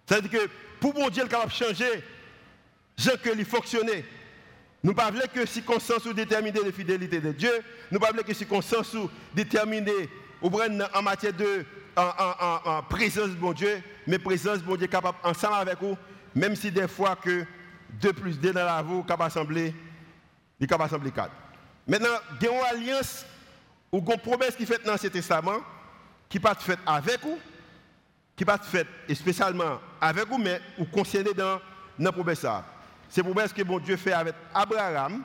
[0.06, 2.04] Ça veut dire que pour mon Dieu, il est capable de changer
[3.02, 4.06] je que lui fonctionner.
[4.84, 7.52] Nous ne pas que circonstances ou déterminer la fidélité de Dieu.
[7.92, 10.10] Nous ne pas que circonstances ou déterminer
[10.42, 15.80] en matière de en, présence de Dieu, mais présence de mon Dieu capable ensemble avec
[15.82, 15.98] vous,
[16.34, 17.46] même si des fois que
[18.02, 19.74] 2 plus 2 dans la vous, capable assembler,
[20.60, 21.30] il capable assembler 4.
[21.88, 22.08] Maintenant,
[22.40, 23.26] il y a une alliance
[23.92, 25.60] ou une promesse qui est faite dans ce testament
[26.30, 27.38] qui pas fait avec vous,
[28.36, 31.60] qui pas fait spécialement avec vous, mais vous concerné dans
[32.00, 32.46] la promesse.
[33.12, 35.22] C'est promesse que bon Dieu fait avec Abraham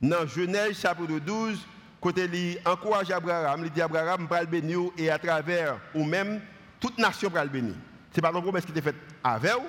[0.00, 1.56] dans Genèse chapitre 12,
[2.00, 6.40] côté il encourage Abraham, il dit Abraham va le bénir et à travers ou même
[6.80, 7.74] toute nation va le bénir.
[8.10, 9.68] Ce n'est pas une promesse qui était faite avec vous,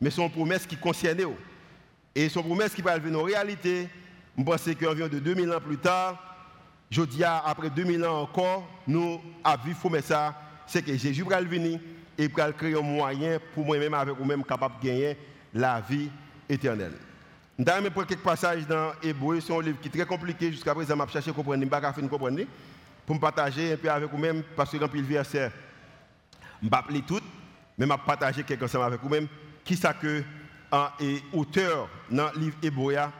[0.00, 1.34] mais c'est une promesse qui concerne vous.
[2.14, 3.88] Et son promesse qui va venir en réalité,
[4.38, 6.22] je pense qu'environ de 2000 ans plus tard,
[6.88, 11.80] je dis après 2000 ans encore, nous avons vu ça, c'est que Jésus va venir
[12.16, 15.18] et va créer un moyen pour moi-même avec vous-même capable de gagner
[15.52, 16.10] la vie
[16.48, 16.94] éternelle.
[17.58, 20.50] Je vais prendre quelques passages dans Hébreu, c'est un livre qui est très compliqué.
[20.52, 22.40] Jusqu'à présent, je vais chercher à comprendre, je ne vais comprendre,
[23.06, 25.50] pour me partager un peu avec vous-même, parce que dans le verset,
[26.60, 27.20] je ne pas tout,
[27.78, 29.26] mais je vais partager quelque chose avec vous-même,
[29.64, 30.22] qui ça que
[31.32, 33.12] auteur dans le livre Hébreu a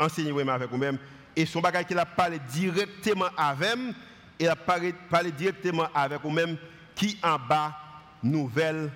[0.00, 0.98] enseigné avec vous-même,
[1.36, 3.94] et son bagage qu'il a parlé directement avec,
[4.40, 6.56] et a parlé directement avec vous-même,
[6.94, 7.76] qui en bas,
[8.22, 8.90] nouvelle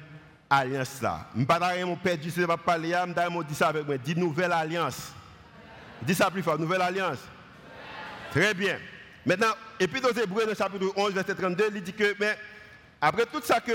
[0.53, 1.27] alliance là.
[1.35, 4.53] Je ne pas mon père du pas parler, je dit ça avec moi, dit nouvelle
[4.53, 5.13] alliance.
[6.03, 7.19] Dis ça plus fort, nouvelle alliance.
[8.31, 8.79] Très bien.
[9.25, 12.37] Maintenant, et puis dans Hébreux, dans chapitre 11, verset 32, il dit que, mais
[13.01, 13.73] après tout ça que,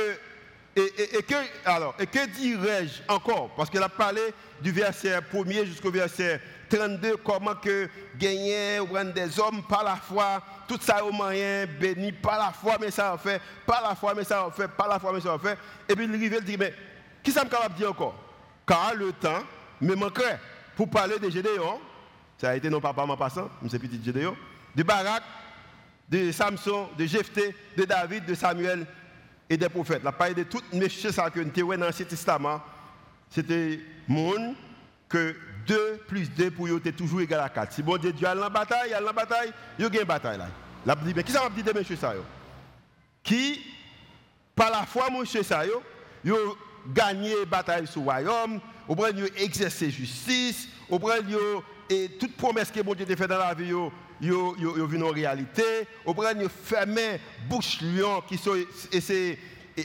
[0.75, 1.35] et, que,
[1.65, 3.49] alors, et que dirais-je encore?
[3.55, 4.21] Parce qu'il a parlé
[4.61, 10.41] du verset 1er jusqu'au verset 32, comment que gagner ou des hommes par la foi,
[10.67, 14.13] tout ça au moyen, béni par la foi, mais ça en fait, par la foi,
[14.13, 15.57] mais ça en fait, par la foi, mais ça en fait.
[15.87, 16.73] Et puis il il dit, mais
[17.23, 18.15] qui ça me capable de dire encore?
[18.65, 19.43] Car le temps
[19.81, 20.39] me manquerait.
[20.75, 21.79] Pour parler de Gédéon,
[22.37, 24.35] ça a été non papa, mon passant, c'est petit Gédéon,
[24.75, 25.23] de Barak,
[26.07, 28.85] de Samson, de Jephthé, de David, de Samuel
[29.49, 30.03] et des prophètes.
[30.03, 32.61] La parole de tout messieurs ça que nous dans l'Ancien Testament,
[33.29, 34.55] c'était monde
[35.09, 35.35] que
[35.67, 37.73] 2 plus 2 pour eux, toujours égal à 4.
[37.73, 40.07] Si bon Dieu, Dieu a la bataille, il a la bataille, il y a une
[40.07, 40.47] bataille là.
[40.85, 42.13] La dit, mais qui ça va dire de monsieur ça
[43.21, 43.61] Qui,
[44.55, 45.81] par la foi, monsieur ça yo,
[46.23, 46.57] yo
[46.93, 51.17] gagné bataille sur le royaume, au point de exercer justice, au point
[51.89, 55.05] et toute promesse que bon Dieu a fait dans la vie, yo, yo, yo, yo
[55.05, 58.55] en réalité, au point de fermer bouche lion qui sont
[58.91, 59.37] essayé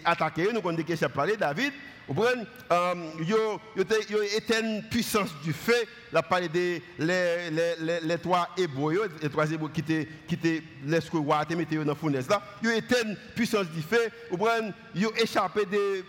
[0.04, 1.72] attaquer, nous avons dit que c'est parlé David,
[2.06, 2.42] comprenez?
[2.70, 2.94] Euh,
[3.26, 3.60] Yo
[4.36, 5.74] éteint une puissance du feu.
[6.12, 10.62] La parlé des les, les, les, trois hébreux, les trois hébreux qui étaient qui étaient
[10.84, 12.28] laissé roi te mettre dans la fournaise.
[12.62, 14.08] Yo éteint une puissance du feu.
[14.30, 14.72] Vous comprenez?
[14.94, 16.04] Yo échappé des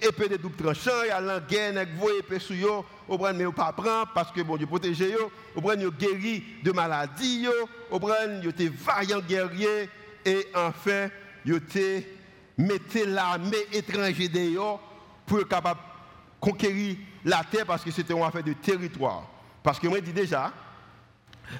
[0.00, 3.44] épées de double tranchant, il y a la avec vous épée sur yo, comprenez?
[3.44, 5.30] Mais pas prendre parce que bon Dieu protège yo.
[5.54, 5.82] Vous comprenez?
[5.82, 7.52] Yo guéri de maladies yo.
[7.90, 8.42] Vous comprenez?
[8.42, 9.90] Yo étaient vaillants guerriers
[10.24, 11.10] et enfin
[11.44, 12.08] yo étaient
[12.56, 14.80] mettez l'armée étrangère dehors
[15.26, 15.86] pour être capable de
[16.40, 19.28] conquérir la terre parce que c'était une affaire de territoire.
[19.62, 20.52] Parce que moi, je dis déjà,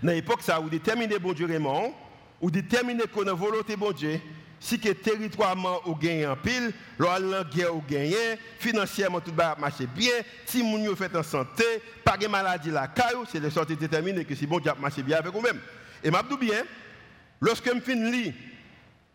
[0.03, 1.93] dans l'époque, ça, vous déterminez bon Dieu vraiment,
[2.41, 4.21] ou déterminez qu'on a volonté bon Dieu,
[4.61, 10.13] si que territoirement vous gagnez en pile, la guerre gagnez, financièrement tout va marcher bien,
[10.45, 11.65] si vous fait en santé,
[12.05, 15.19] pas de maladie la caillou, c'est de sorte déterminé que si bon Dieu marche bien
[15.19, 15.61] avec vous-même.
[16.03, 16.63] Et m'a bien,
[17.41, 18.35] lorsque je finis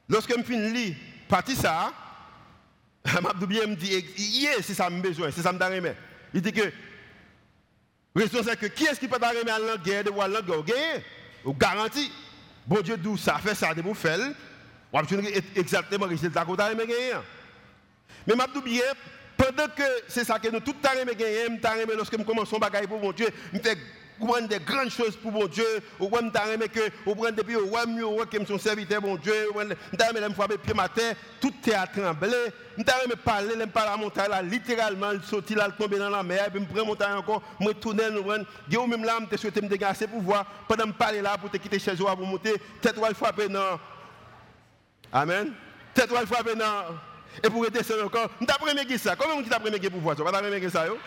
[0.07, 0.95] lorsque je finis
[1.27, 1.91] partie ça,
[3.21, 5.93] Mabdou bien me dit, c'est ça que j'ai besoin, c'est ça que j'ai
[6.33, 6.71] Il dit que,
[8.15, 10.63] raison c'est que qui est-ce qui peut t'arriver à la guerre de voir la guerre
[10.63, 11.03] gagner
[11.43, 12.11] Ou garantie.
[12.67, 14.19] Bon Dieu d'où ça fait ça de vous faire?
[14.93, 14.99] Ou
[15.55, 17.13] exactement le résultat que vous avez gagné.
[18.27, 18.83] Mais Mabdou bien,
[19.35, 21.47] pendant que c'est ça que nous tout t'arriver gagner,
[21.95, 23.75] lorsque nous commençons à bagailler pour mon Dieu, nous faisons
[24.21, 25.65] ou prendre des grandes choses pour mon Dieu,
[25.99, 29.15] ou prendre des que, ou prendre des pieds, ou mieux, ou comme son serviteur, mon
[29.15, 33.89] Dieu, ou prendre des frapper pied matin, tout est à trembler, me parler, nous parler
[33.89, 36.85] à la montagne, là, littéralement, il sortit là, tomber dans la mer, puis me prendre
[36.85, 38.45] montagne encore, me tourner, nous prendre,
[38.77, 41.57] ou même là, je souhaité me dégager pour voir, pendant me parler là, pour te
[41.57, 43.79] quitter chez toi, pour monter, tête ou frapper dans.
[45.11, 45.53] Amen.
[45.93, 46.95] Tête ou frapper dans.
[47.43, 49.15] Et pour redescendre encore, t'as premier ça.
[49.15, 50.23] Comment on t'a premier pour voir ça?
[50.23, 50.97] Pas premier ça, yo?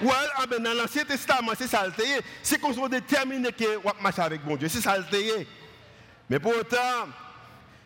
[0.00, 1.92] Ouais, ah ben dans l'Ancien Testament, c'est ça le
[2.42, 4.68] C'est qu'on soit déterminé que on marcher avec bon Dieu.
[4.68, 5.04] C'est ça le
[6.28, 7.08] Mais pour autant,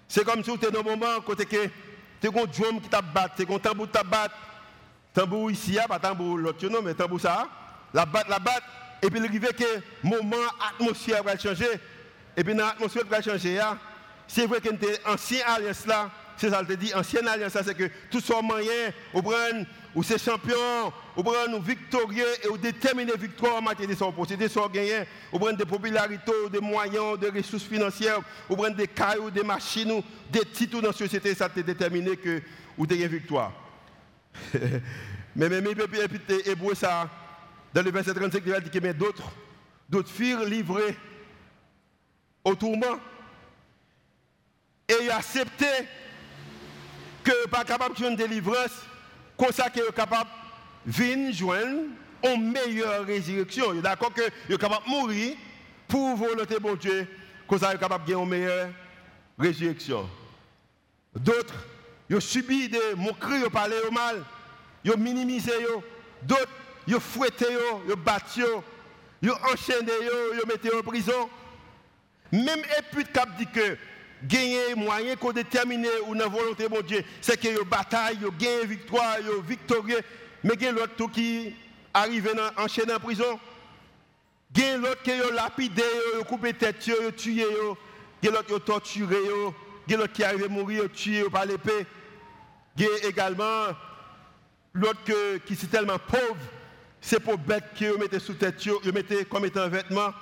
[0.08, 1.66] c'est comme si tu es dans un moment côté que
[2.20, 4.34] tu as un drum qui t'a battu, tu as un tambour qui t'a battu.
[5.12, 7.48] Tambour ici, pas tambour l'autre, non, mais tambour ça.
[7.92, 8.62] La batte, la batte.
[9.02, 11.80] Et puis il que moment, l'atmosphère va changer.
[12.36, 13.60] Et puis dans l'atmosphère va changer,
[14.26, 14.68] c'est vrai que
[15.10, 16.10] ancien alliance là.
[16.36, 20.02] C'est ça, je te dis, ancienne alliance, c'est que tout soit moyen, ou prendre, ou
[20.02, 24.68] c'est champion, ou prendre victorieux et ou déterminer victoire en matière de son posséder, son
[24.68, 28.20] gagner, ou prendre des popularités, des moyens, des ressources financières,
[28.50, 32.42] ou prendre des cailloux, des machines, des titres dans la société, ça te déterminer que
[32.76, 33.52] vous avez victoire.
[35.34, 37.08] mais même et hébreu ça,
[37.72, 39.30] dans le verset 35, il dit que mais d'autres,
[39.88, 40.96] d'autres firent livrés
[42.44, 42.98] au tourment
[44.88, 45.66] et accepté
[47.26, 48.82] que pas capable de une délivrance,
[49.36, 50.30] comme ça que capable
[50.86, 51.82] de joindre
[52.22, 53.74] une meilleure résurrection.
[53.74, 55.36] D'accord que est capable de mourir
[55.88, 57.06] pour volonté bon Dieu,
[57.48, 58.68] comme ça capable de une meilleure
[59.36, 60.08] résurrection.
[61.16, 61.54] D'autres,
[62.08, 64.22] ils ont subi des moqueries, ils parlé au mal,
[64.84, 65.50] ils minimisé.
[66.22, 66.48] D'autres,
[66.86, 67.46] ils fouetté,
[67.88, 68.44] ils battu,
[69.20, 69.90] ils enchaîné,
[70.32, 71.28] ils mis en prison.
[72.30, 73.76] Même Épute cap dit que
[74.24, 79.20] gagner moyen qu'on détermine ou volonté de Dieu, c'est que yo bataille, yo gagne victoire,
[79.20, 80.00] yo victorieux,
[80.42, 81.54] mais a l'autre qui
[81.92, 83.38] arrive enchaîné en prison.
[84.56, 85.82] A l'autre qui a lapidé,
[86.14, 87.44] yo coupé tête, yo tué,
[88.22, 89.16] il y a l'autre qui a torturé,
[89.86, 91.86] il y a l'autre qui arrive à mourir, tué par l'épée.
[92.78, 93.68] A également
[94.72, 95.00] l'autre
[95.46, 96.36] qui est tellement pauvre,
[97.00, 100.12] c'est pour bête qui mettait sous tête, yo mettait comme étant un vêtement.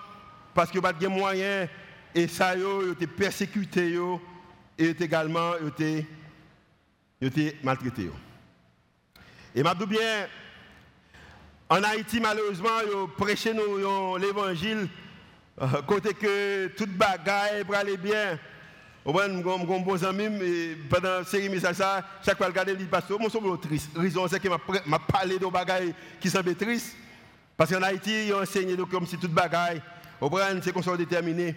[0.54, 1.68] Parce que pas de moyen
[2.14, 4.20] et ça, yo, été persécuté, yo,
[4.78, 6.06] et également été,
[7.20, 8.10] été maltraité.
[9.54, 10.28] Et m'a bien,
[11.68, 14.88] en Haïti, malheureusement, yo prêché l'évangile,
[15.60, 18.38] euh, côté que toute bagaille pour aller bien.
[19.04, 20.28] Au moins, mon bon ami,
[20.88, 21.76] pendant la série message,
[22.24, 23.90] chaque fois que je regarde, il pasteur, moi, je suis triste.
[23.94, 26.96] La raison, c'est que m'a parlé de bagailles qui semblent tristes.
[27.56, 29.82] Parce qu'en Haïti, ils ont enseigné comme si toute bagaille,
[30.20, 31.54] au moins, c'est qu'on soit déterminé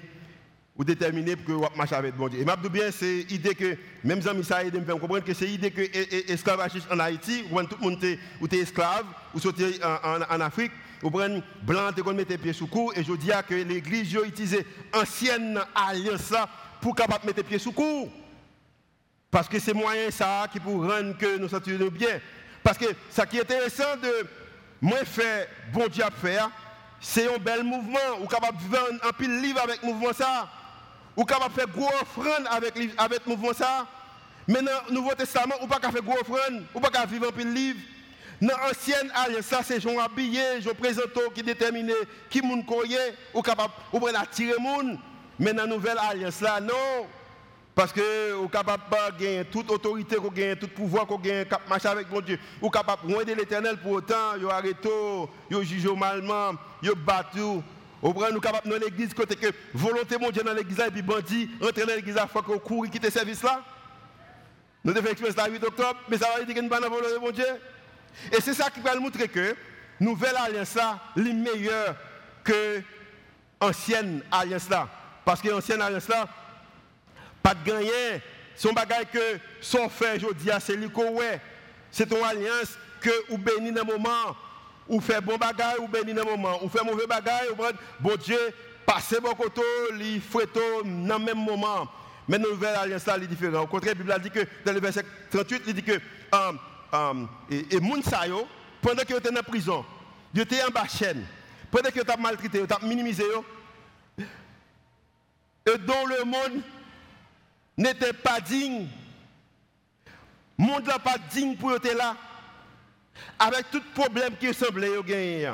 [0.78, 2.42] ou déterminé pour que vous marchiez avec bon Dieu.
[2.42, 5.72] Et je bien, c'est l'idée que, même si ça aide me comprendre que c'est l'idée
[5.72, 5.82] que
[6.28, 11.42] l'esclavage en Haïti, où tout le monde est esclave, ou en, en, Afrique, ou prenez
[11.64, 15.60] blanc, et qu'on mette pieds sous cou, et je dis que l'église a utilisé ancienne
[15.74, 16.34] alliance
[16.80, 18.10] pour capable mettre pieds sous cou.
[19.32, 22.22] Parce que c'est moyen ça qui pour rendre que nous sentions bien.
[22.64, 24.28] Parce que ce qui est intéressant de
[24.80, 26.52] moi faire, bon Dieu à faire,
[27.00, 30.50] c'est un bel mouvement, ou capable de vendre un pile livre avec le mouvement ça
[31.18, 33.88] ou capable faire gros offrande avec avec mouvement ça.
[34.48, 37.50] Mais dans le Nouveau Testament, ou pas faire gros offrande, ou pas vivre peu de
[37.50, 37.80] livre.
[38.40, 41.94] Dans l'ancienne alliance, ça c'est gens habillés, gens présentants qui déterminent
[42.30, 42.98] qui moun koye,
[43.34, 45.00] ou capable ou prendre attirer moun.
[45.40, 47.08] Mais dans la nouvelle alliance là, non.
[47.74, 51.88] Parce que vous capable pas gagner toute autorité, qu'on gagne tout pouvoir, qu'on gagne marcher
[51.88, 52.40] avec mon Dieu.
[52.60, 54.90] Ou capable de l'éternel pour autant, vous arrêtez,
[55.52, 57.62] vous jugez malement, vous battez,
[58.02, 61.02] au bras, nous capables dans l'église, côté que volonté mon Dieu dans l'église, et puis
[61.02, 63.62] bandit, rentrer dans l'église, il faut qu'on court et quitte le service là.
[64.84, 67.32] Nous devons expérience le 8 octobre, mais ça va dire nous pas dans volonté mon
[67.32, 67.46] Dieu.
[68.32, 69.56] Et c'est ça qui va nous montrer que
[70.00, 71.96] nouvelle alliance là, est meilleure
[72.44, 72.82] que
[73.60, 74.88] ancienne alliance là.
[75.26, 76.28] Parce que l'ancienne alliance là,
[77.44, 78.22] pas de gagner.
[78.56, 80.90] Son bagage que son frère, je dis, c'est lui
[81.92, 84.36] C'est une alliance que vous bénissez dans le moment
[84.90, 87.56] ou fait bon bagage ou béni dans moment, ou fait mauvais bagage, ou
[88.00, 88.40] bon Dieu,
[88.86, 89.62] passer bon côté,
[89.94, 91.88] li fouetto dans le même moment.
[92.28, 93.62] Mais la nouvelle alliance là, est différent.
[93.62, 96.00] Au contraire, la Bible dit que dans le verset 38, il dit que
[96.32, 96.60] um,
[96.92, 97.80] um, et, et
[98.82, 99.86] pendant qu'il était en prison,
[100.34, 101.26] il était en bas chaîne,
[101.72, 103.24] pendant qu'il était maltraité, il était minimisé,
[104.20, 106.62] et dont le monde
[107.78, 108.88] n'était pas digne,
[110.58, 112.16] le monde n'est pas digne pour être là
[113.40, 115.52] avec tout problème qui semblait gagner,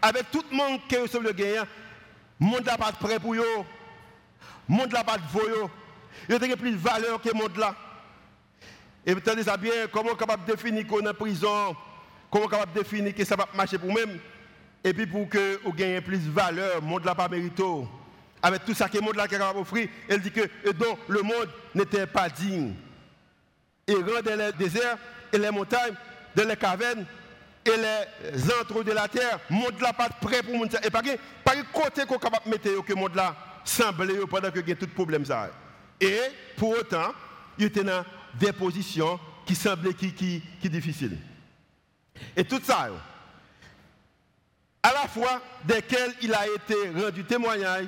[0.00, 1.62] avec tout manque qui semblait gagner,
[2.40, 3.64] le monde n'a pas prêt pour eux.
[4.68, 5.70] Le monde n'a pas de voyou.
[6.28, 7.74] Il y a plus de valeur que le monde là.
[9.04, 11.76] Et vous entendez ça bien, comment capable de définir qu'on est en prison,
[12.30, 14.18] comment capable de définir que ça va marcher pour nous-mêmes,
[14.82, 17.62] et puis pour que vous gagnez plus de valeur, le monde n'a pas mérité.
[18.42, 22.06] Avec tout ça que le monde là capable d'offrir, elle dit que le monde n'était
[22.06, 22.74] pas digne.
[23.86, 24.98] Et dans les déserts
[25.32, 25.94] et les montagnes,
[26.36, 27.04] dans les cavernes
[27.64, 31.02] et les entrées de la terre, monde là pas prêt pour monde et pas
[31.42, 35.24] pas côté qu'on capable mettre que monde là semble pendant que tout problème.
[36.00, 36.20] Et
[36.56, 37.12] pour autant,
[37.58, 41.18] il était dans des positions qui semblaient qui qui difficiles.
[42.36, 42.88] Et tout ça
[44.86, 47.86] à la fois desquelles il a été rendu témoignage,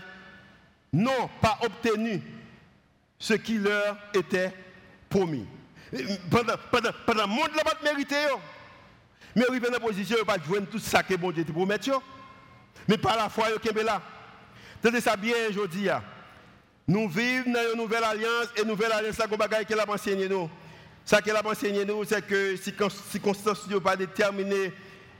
[0.92, 2.20] n'ont pas obtenu
[3.18, 4.52] ce qui leur était
[5.08, 5.46] promis.
[6.30, 6.54] Pendant,
[7.22, 8.16] le monde, là, pas mérité.
[9.34, 11.78] Mais arrivé dans la position, il pas jouer tout ça que bon Dieu te promet.
[12.86, 14.02] Mais par la foi, il est là?
[14.82, 15.88] Tenez ça bien aujourd'hui.
[16.86, 19.26] Nous vivons dans une nouvelle alliance et une nouvelle alliance, ça
[19.64, 20.48] qu'elle a enseigné nous.
[21.04, 22.72] Ça qu'elle a enseigné nous, c'est que si
[23.10, 24.72] circonstances ne pas déterminées,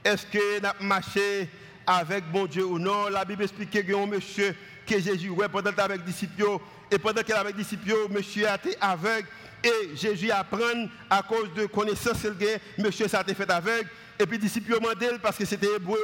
[0.05, 1.49] est-ce que nous marché
[1.87, 4.55] avec bon Dieu ou non La Bible explique a un monsieur
[4.87, 6.59] que Jésus, ouais, pendant avec disciples,
[6.91, 9.29] et pendant qu'il avec disciples, monsieur a été aveugle.
[9.64, 13.88] Et Jésus apprend à cause de connaissance qu'il monsieur ça a été fait aveugle.
[14.18, 15.99] Et puis disciples ont parce que c'était hébreu,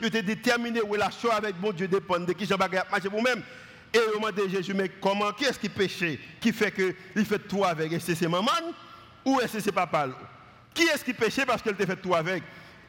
[0.00, 3.42] il était déterminé relation avec bon Dieu dépend de qui Jean a marché pour même.
[3.92, 7.24] Et ils ont demandé Jésus, mais comment, qui est-ce qui péché, qui fait que il
[7.24, 8.50] fait tout avec Et c'est maman
[9.24, 10.08] Ou est-ce que c'est papa?
[10.74, 12.42] Qui est-ce qui péchait parce qu'elle t'a fait tout avec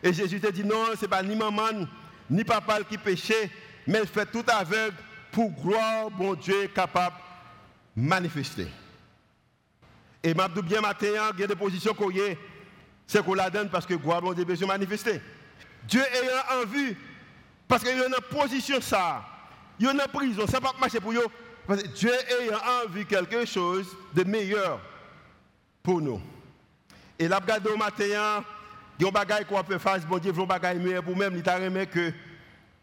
[0.03, 1.87] Et Jésus t'a dit non, ce n'est pas ni maman,
[2.29, 3.49] ni papa qui péchait,
[3.87, 4.93] mais elle fait tout avec
[5.31, 7.15] pour gloire, bon Dieu, capable
[7.95, 8.67] de manifester.
[10.23, 12.37] Et m'a bien matin, il y a des positions qu'on y
[13.09, 15.19] c'est qu'on la donne parce que gloire, bon Dieu, besoin manifester.
[15.87, 16.95] Dieu ayant en vue,
[17.67, 19.25] parce qu'il y a une position ça,
[19.79, 21.25] il y a une prison, ça ne va pas marcher pour eux.
[21.65, 24.79] Parce que Dieu ayant envie quelque chose de meilleur
[25.81, 26.21] pour nous.
[27.17, 30.31] Et là, regardez au matin, il y a un bagage qu'on peut faire, bon Dieu,
[30.37, 32.11] un bagage meilleur pour même, il t'a remis que,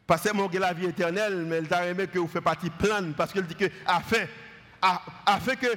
[0.09, 3.33] pas seulement la vie éternelle, mais il t'a remis que vous faites partie pleine, parce
[3.33, 4.25] qu'il dit que, afin,
[5.25, 5.69] afin que,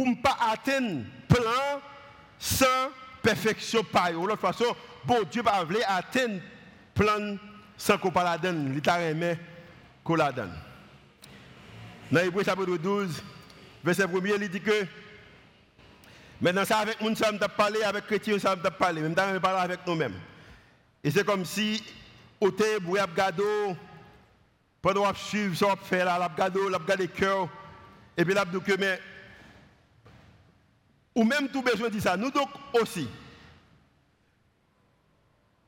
[0.00, 1.78] pour ne pas atteindre plan
[2.38, 2.88] sans
[3.22, 3.82] perfection
[4.24, 4.74] De toute façon,
[5.30, 6.40] Dieu va atteindre
[6.94, 7.36] plan
[7.76, 8.72] sans qu'on la donne,
[10.32, 10.52] il.
[12.10, 13.22] Dans chapitre 12,
[13.84, 14.08] verset 1
[14.40, 14.86] il dit que
[16.40, 19.38] maintenant ça avec nous, ça me parler, avec chrétien, ça me parler, même temps, on
[19.38, 20.18] parle avec nous-mêmes.
[21.04, 21.84] Et c'est comme si,
[22.40, 23.12] au thé, vous avez
[24.80, 27.50] pendant suivez, ça vous fait là, vous gado, vous avez cœur,
[28.16, 28.72] et puis là, vous que
[31.20, 33.06] ou même tout besoin de ça, nous donc aussi.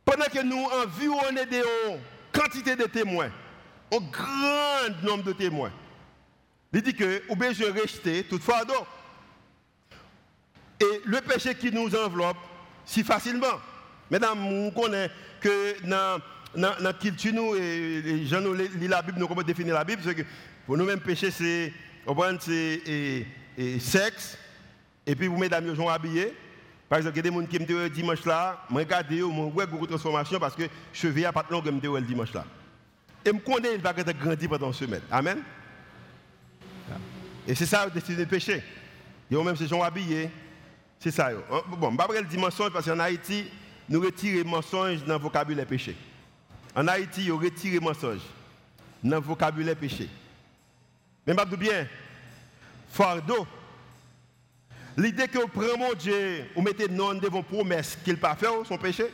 [0.03, 1.63] Pendant que nous environnons des
[2.33, 3.31] quantité de témoins,
[3.93, 5.71] un grand nombre de témoins,
[6.73, 8.87] il dit que ou bien je rester toutefois donc.
[10.81, 12.39] Et le péché qui nous enveloppe
[12.87, 13.61] si facilement.
[14.11, 16.19] Maintenant, on connaît que dans
[16.81, 20.01] la culture, nous, et les gens nous lisent la Bible, nous comment définir la Bible,
[20.03, 20.23] c'est que
[20.65, 21.75] pour nous-mêmes, péché, c'est
[22.49, 24.39] et, sexe,
[25.07, 26.33] et puis vous, mesdames, vous sont habillés.
[26.89, 29.23] Par exemple, il y a des gens qui me disent dimanche là, je regarde, je
[29.23, 32.45] vois beaucoup de transformation parce que je vais à pas long me le dimanche là.
[33.25, 35.01] Et je connais, il va grandir pendant une semaine.
[35.11, 35.43] Amen.
[37.47, 38.63] Et c'est ça, décider de pécher.
[39.31, 40.31] Ils même ces gens habillés.
[40.99, 41.31] C'est ça.
[41.31, 41.63] Hein?
[41.67, 43.47] Bon, je ne vais pas dire mensonge parce qu'en Haïti,
[43.89, 45.97] nous retirons mensonge dans le vocabulaire péché.
[46.77, 48.21] En Haïti, ils retirent mensonge
[49.03, 50.09] dans le vocabulaire péché.
[51.27, 51.87] Mais je bien,
[52.91, 53.47] fardeau.
[54.97, 58.77] L'idée que vous prenez mon Dieu, vous mettez non devant promesse qu'il pas faire son
[58.77, 59.07] péché.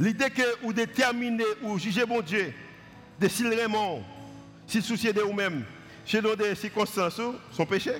[0.00, 2.52] L'idée que vous déterminez ou jugez mon Dieu
[3.20, 4.02] de s'il vraiment,
[4.66, 5.64] s'il soucie de vous-même,
[6.04, 7.20] selon des circonstances,
[7.52, 7.92] son péché.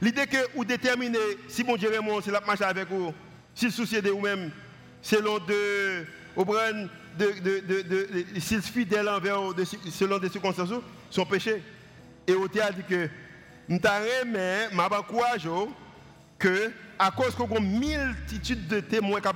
[0.00, 3.12] L'idée que vous déterminez si mon Dieu Raymond, c'est la marche avec vous,
[3.54, 4.50] s'il soucie de vous-même,
[5.00, 6.04] selon de,
[7.18, 9.54] de, de, s'il fidèle envers vous,
[9.90, 10.70] selon des circonstances,
[11.10, 11.62] son péché.
[12.26, 13.08] Et vous a dit que
[13.68, 15.48] mais m'a pas courage
[16.38, 19.26] que à cause qu'on a multitude de témoins qui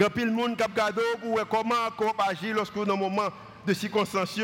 [0.00, 3.28] y a de monde qui gado pour comment agir lorsque dans moment
[3.66, 4.40] de circonstances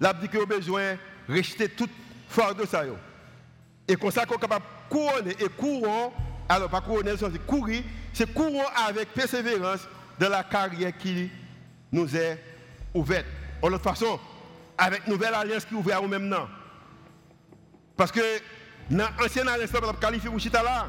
[0.00, 0.96] L'a dit que besoin
[1.28, 1.90] rejeter toute
[2.28, 2.84] fardeau ça
[3.86, 6.12] Et comme ça qu'on capable couronner et courant,
[6.48, 9.80] alors pas couronner, c'est courir, c'est courant avec persévérance
[10.18, 11.30] dans la carrière qui
[11.90, 12.42] nous est
[12.94, 13.26] ouverte.
[13.62, 14.20] De toute façon,
[14.76, 16.34] avec nouvelle alliance qui est ouverte à nous-mêmes.
[17.98, 18.20] Parce que
[18.88, 20.88] dans l'ancienne alliance, on peut qualifier pour Chita là.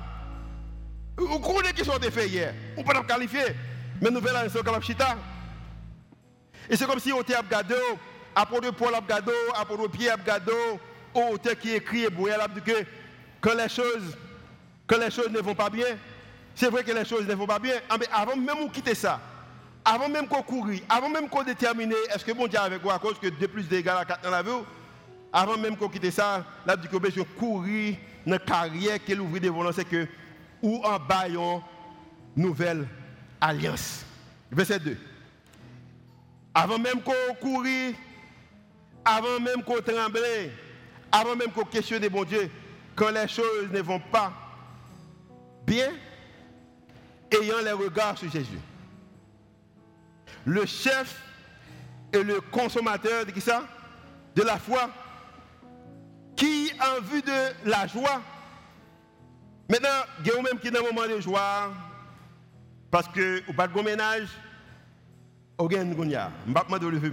[1.17, 2.53] Vous connaissez qui sont faits hier.
[2.77, 3.55] On peut pas qualifier.
[3.99, 5.17] Mais nouvelle alliance, on peut Chita.
[6.69, 7.73] Et c'est comme si on était regardé
[8.35, 10.53] apôtre Paul Abgado, apôtre Pierre Abgado,
[11.15, 12.85] auteur qui écrit et Bouel dit que
[13.41, 14.15] quand les choses,
[14.91, 15.97] les choses ne vont pas bien,
[16.53, 18.93] c'est vrai que les choses ne vont pas bien, ah, mais avant même de quitter
[18.93, 19.19] ça,
[19.83, 22.99] avant même qu'on courir, avant même qu'on détermine est-ce que bon Dieu avec vous à
[22.99, 24.51] cause que 2 plus 2 égale à 4 dans la vie,
[25.31, 29.39] avant même qu'on quitte ça, là, dit que je courir dans la carrière qu'elle ouvre
[29.39, 30.07] des volants, c'est que
[30.61, 31.61] ou en baillon
[32.35, 32.87] nouvelle
[33.39, 34.05] alliance.
[34.51, 34.97] Verset 2.
[36.53, 37.93] Avant même qu'on courir
[39.05, 40.19] avant même qu'on tremble,
[41.11, 42.49] avant même qu'on questionne bon Dieu,
[42.95, 44.31] quand les choses ne vont pas
[45.65, 45.89] bien,
[47.31, 48.59] ayant les regards sur Jésus.
[50.45, 51.21] Le chef
[52.11, 53.63] et le consommateur de qui ça?
[54.35, 54.89] De la foi,
[56.39, 58.21] qui en vue de la joie,
[59.69, 59.89] maintenant,
[60.21, 61.73] il y a même qui dans un moment de joie,
[62.89, 64.29] parce que vous pas de ménage,
[65.57, 67.09] vous avez un pas de lever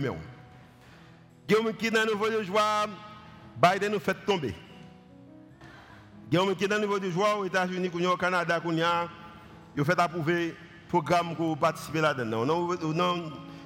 [1.49, 2.87] il y a qui dans le niveau de joie,
[3.61, 4.55] Biden nous fait tomber.
[6.31, 9.85] Il y a qui dans le niveau de joie aux États-Unis, au Canada, ils ont
[9.85, 10.55] fait approuver le
[10.89, 12.45] programme pour participer là-dedans.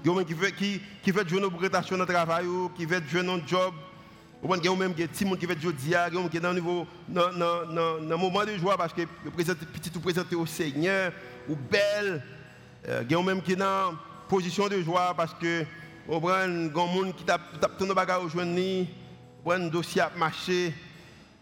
[0.03, 2.47] Il y a qui fait qui, qui fait jouer nos prestations de travail,
[2.77, 3.75] qui fait jouer nos jobs.
[4.43, 8.17] Il y a même des gens qui fait a qui dans le niveau dans le
[8.17, 11.13] moment de joie parce que le petit tout présenté au Seigneur
[11.49, 12.25] ou belle.
[12.89, 13.95] Euh, il y a même qui dans
[14.29, 15.65] position de joie parce que
[16.09, 18.89] on prend un monde qui tape ton bagage aujourd'hui,
[19.45, 20.73] prend un dossier à marcher,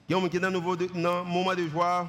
[0.08, 2.08] il y qui est dans un moment de joie,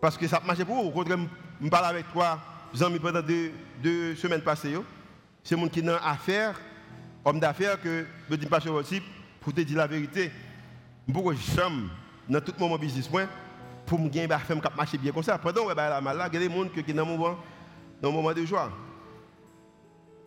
[0.00, 1.04] Parce que ça marche pour vous.
[1.04, 1.16] Quand
[1.62, 2.38] je parle avec toi,
[2.80, 3.50] amis pendant deux,
[3.82, 4.76] deux semaines passées,
[5.44, 6.58] c'est mon qui n'a affaire,
[7.24, 9.02] homme d'affaires, que je dis pas aussi,
[9.46, 10.32] pour te la vérité.
[11.06, 11.86] Beaucoup de jamais,
[12.28, 13.08] dans tout moment business,
[13.86, 15.38] pour me gagner, faire marcher bien comme ça.
[15.38, 17.06] Pendant que je la mal là, il y a des gens qui sont dans un
[17.06, 17.38] moment,
[18.02, 18.72] dans moment de joie.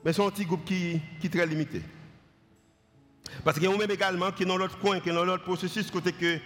[0.06, 1.82] Mais c'est un petit groupe qui, qui est très limité.
[3.44, 5.44] Parce qu'il y a même également qui est dans l'autre coin, qui est dans l'autre
[5.44, 6.40] processus, côté que,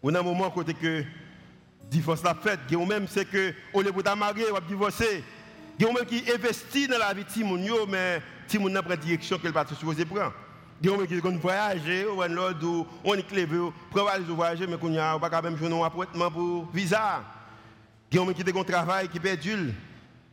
[0.00, 1.02] on a un moment côté que
[1.90, 5.24] divorce la fête, y a même c'est que, au lieu de marier, ou divorcer,
[5.80, 8.94] il y a même qui investit dans la vie de Timoun, mais Timoun n'a pas
[8.94, 10.32] de direction qu'elle va supposé prendre.
[10.82, 13.58] Même qui vont voyager, ou l'autre, on est clévé,
[13.90, 17.22] pour aller voyager, mais qu'on n'y a pas même jouer un appointement pour visa.
[18.12, 19.36] Même qui ont un travail qui a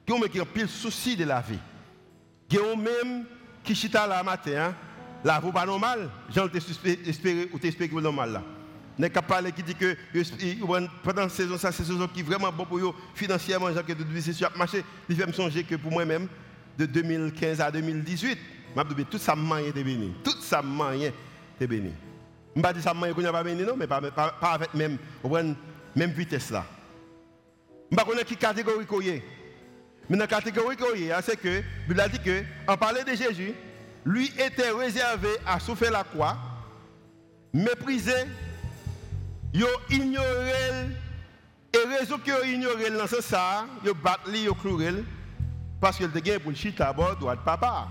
[0.10, 1.60] même qui ont pile souci de la vie.
[2.54, 3.26] A même
[3.64, 4.76] qui chita là matin, hein.
[5.24, 8.44] là, vous pas normal, j'en espéré ou t'espérer normal là.
[8.98, 9.96] N'est pas parler qui dit que
[11.04, 13.94] pendant cette saison, ça, c'est saison qui est vraiment bon pour eux financièrement, j'ai que
[13.94, 14.84] de c'est sur marché.
[15.10, 16.28] Il fait me songer que pour moi-même,
[16.78, 18.38] de 2015 à 2018,
[19.10, 20.14] tout ça m'a été béni.
[20.24, 21.92] Tout ça m'a été béni.
[22.56, 24.98] Je pas dire ça m'a été béni, non, mais pas, pas, pas avec même,
[25.96, 26.66] même vitesse là.
[27.92, 29.24] Je ne sais pas qui catégorie est?
[30.10, 30.78] Mais dans la catégorie
[31.12, 33.54] hein, c'est que, il a dit que, en parlant de Jésus,
[34.06, 36.38] lui était réservé à souffrir la croix,
[37.54, 38.26] méprisé,
[39.54, 40.90] il ignoré,
[41.74, 45.04] et raison que il ignoré dans ce ça, il battu, il cloué,
[45.80, 47.88] parce qu'il était pour le chita à bord droit papa.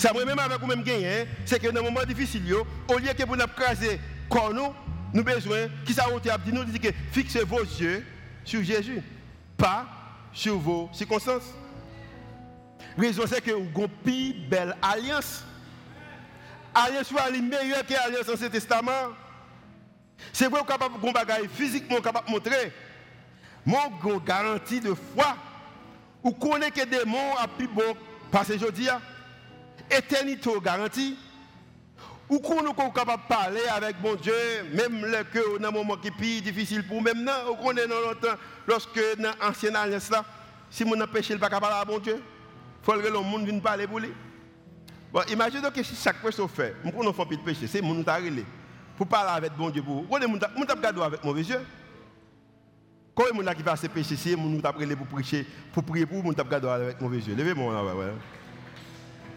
[0.00, 3.36] Ça même avec vous-même gagné, c'est que dans un moment difficile, au lieu que vous
[3.36, 4.74] nous nous,
[5.12, 8.02] nous besoin, qui ça a dit nous dit que fixez vos yeux
[8.42, 9.02] sur Jésus,
[9.58, 9.84] pas
[10.32, 11.52] sur vos circonstances.
[12.96, 15.44] La raison c'est que vous avez une belle alliance.
[16.74, 19.12] Alliance soit meilleure que l'alliance dans ce testament.
[20.32, 22.72] C'est vrai vous avez bagaille physiquement capable de montrer.
[23.66, 23.90] Mon
[24.24, 25.36] garantie de foi.
[26.22, 27.94] Vous connaissez que des démons à plus bon
[28.30, 29.19] parce que
[29.90, 31.16] je éternité garantie.
[32.28, 34.32] Ou qu'on est capable de parler avec mon Dieu,
[34.72, 37.88] même le que dans un moment qui est plus difficile pour même non, qu'on est
[37.88, 38.38] dans longtemps,
[38.68, 40.24] lorsque dans l'ancienne alliance là,
[40.70, 43.60] si mon péché, il pas capable à mon Dieu, il faut que le monde vienne
[43.60, 44.12] parler pour lui.
[45.12, 48.00] Bon, imaginez que si chaque personne fait, on ne fait plus de péché, c'est mon
[48.00, 48.44] qui
[48.96, 50.06] pour parler avec mon Dieu pour vous.
[50.08, 51.66] Vous avez avec mauvais yeux.
[53.12, 56.06] Quand il y a qui fait ces péchés, c'est mon t'a pour prêcher, pour prier
[56.06, 57.34] pour vous, mon avec mauvais yeux.
[57.34, 58.12] Levez-moi là, ouais.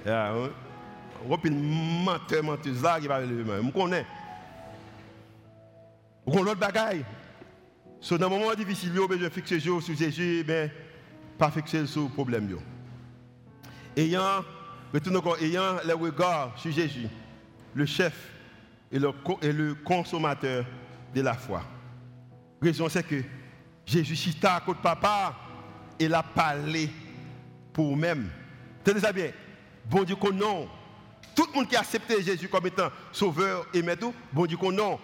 [0.03, 3.55] Peut menteur, menteuse là qui va lever moi.
[3.63, 4.05] Je connais.
[6.25, 7.05] Vous connaissez l'autre bagaille.
[8.01, 10.69] So, un moment difficile, vous besoin de fixer sur Jésus, mais
[11.37, 12.57] pas fixer sur le problème.
[13.95, 14.43] Ayant,
[15.41, 17.07] ayant le regard sur Jésus,
[17.73, 18.31] le chef
[18.91, 20.65] et le, et le consommateur
[21.15, 21.63] de la foi.
[22.61, 23.23] La raison c'est que
[23.85, 25.35] Jésus chita à côté de papa
[25.99, 26.89] et a parlé
[27.71, 28.29] pour vous-même.
[28.83, 29.31] Tenez ça bien.
[29.85, 30.67] Bon Dieu qu'on non.
[31.35, 34.71] Tout le monde qui a accepté Jésus comme étant sauveur et maître, bon Dieu qu'on
[34.71, 34.99] non.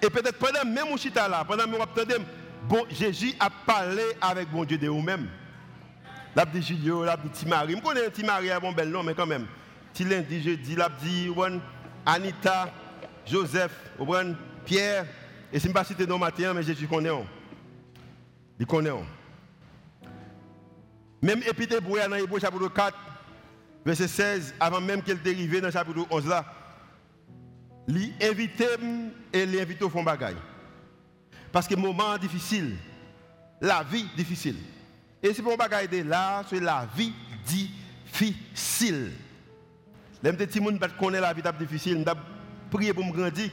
[0.00, 1.80] Et peut-être pendant même mon chita là, pendant même
[2.68, 5.28] bon, Jésus a parlé avec bon Dieu de vous-même.
[6.34, 7.74] L'a dit Julio, l'a dit Timari.
[7.76, 9.46] Je connais Timari à bon bel nom, mais quand même.
[9.92, 11.30] Si lundi, jeudi, l'a dit
[12.06, 12.72] Anita,
[13.26, 13.72] Joseph,
[14.64, 15.06] Pierre.
[15.52, 17.10] Et si je ne pas citer nos matin, mais Jésus connaît.
[18.58, 18.90] Il connaît.
[21.20, 22.96] Même Épité Bouya dans Hébreu chapitre 4,
[23.84, 26.44] verset 16, avant même qu'elle dérive dans le chapitre 11 là,
[27.88, 28.62] lui invite
[29.32, 30.36] et l'invite au fond bagaille.
[31.50, 32.76] Parce que moment difficile,
[33.60, 34.56] la vie difficile.
[35.22, 37.12] Et si mon bagaille de là, c'est la vie
[37.44, 39.12] difficile.
[40.22, 42.12] Les petits gens qui connaissent la vie difficile, je
[42.70, 43.50] prier pour me grandir.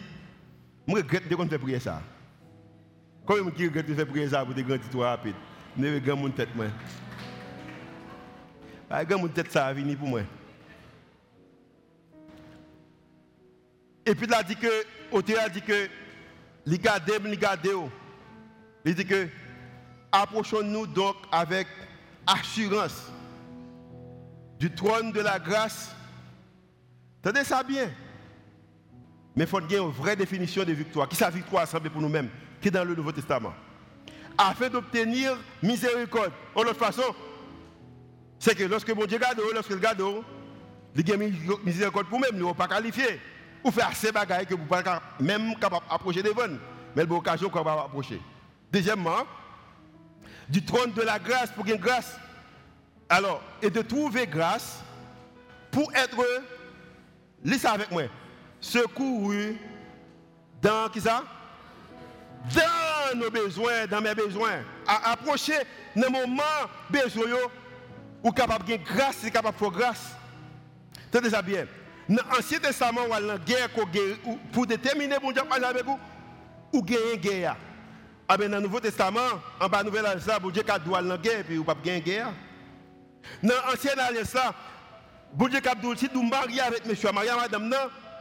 [0.88, 2.02] Je regrette de faire prier ça.
[3.26, 5.36] Comment je regrette de faire prier ça pour te grandir trop rapide?
[5.78, 6.50] Je ne pas mon tête.
[8.90, 10.22] Je ne mon tête ça a venir pour moi.
[14.06, 14.68] Et puis il a dit que,
[15.12, 15.88] auteur a dit que,
[16.66, 17.76] garder, les garder.
[18.84, 19.28] Il dit que,
[20.12, 21.68] approchons-nous donc avec
[22.26, 23.12] assurance
[24.60, 25.96] du trône de la grâce.
[27.22, 27.92] Tenez ça bien.
[29.36, 31.08] Mais il faut qu'il une vraie définition de victoire.
[31.08, 32.30] Qui sa victoire semble pour nous-mêmes?
[32.60, 33.54] Qui est dans le Nouveau Testament?
[34.38, 36.32] Afin d'obtenir miséricorde.
[36.56, 37.04] En autre façon,
[38.40, 40.04] c'est que lorsque mon Dieu garde, lorsque le garde,
[40.96, 41.18] il y a
[41.64, 43.20] miséricorde pour nous-mêmes, nous ne pas qualifié.
[43.64, 46.58] Ou faire assez choses que vous ne pas même capable d'approcher devant.
[46.96, 48.22] Mais l'occasion qu'on va approcher.
[48.72, 49.26] Deuxièmement,
[50.48, 52.16] du trône de la grâce pour gagner grâce.
[53.10, 54.80] Alors, et de trouver grâce
[55.72, 56.24] pour être,
[57.44, 58.04] lisez avec moi,
[58.62, 59.58] secouru
[60.62, 61.24] dans qui ça?
[62.56, 64.62] Dans nos besoins, dans mes besoins.
[64.88, 65.58] Approcher
[65.96, 66.44] dans moment
[66.90, 67.28] besoin
[68.24, 70.16] ou capable de grâce, c'est capable de faire grâce.
[71.12, 71.66] Tenez ça bien.
[72.08, 73.70] Dans l'Ancien Testament, ou la guerre
[74.52, 76.00] pour déterminer bon Dieu avec vous,
[76.74, 77.56] ou gagner guerre.
[78.28, 79.20] Ah ben, dans le Nouveau Testament,
[79.60, 82.32] en bas Nouvelle Alliance, bon Dieu a droit la guerre, puis vous pas gagner guerre.
[83.42, 84.36] Dans l'Ancienne Alliance,
[85.34, 87.78] bon Dieu a dit si vous mariez avec monsieur, marié madame, non,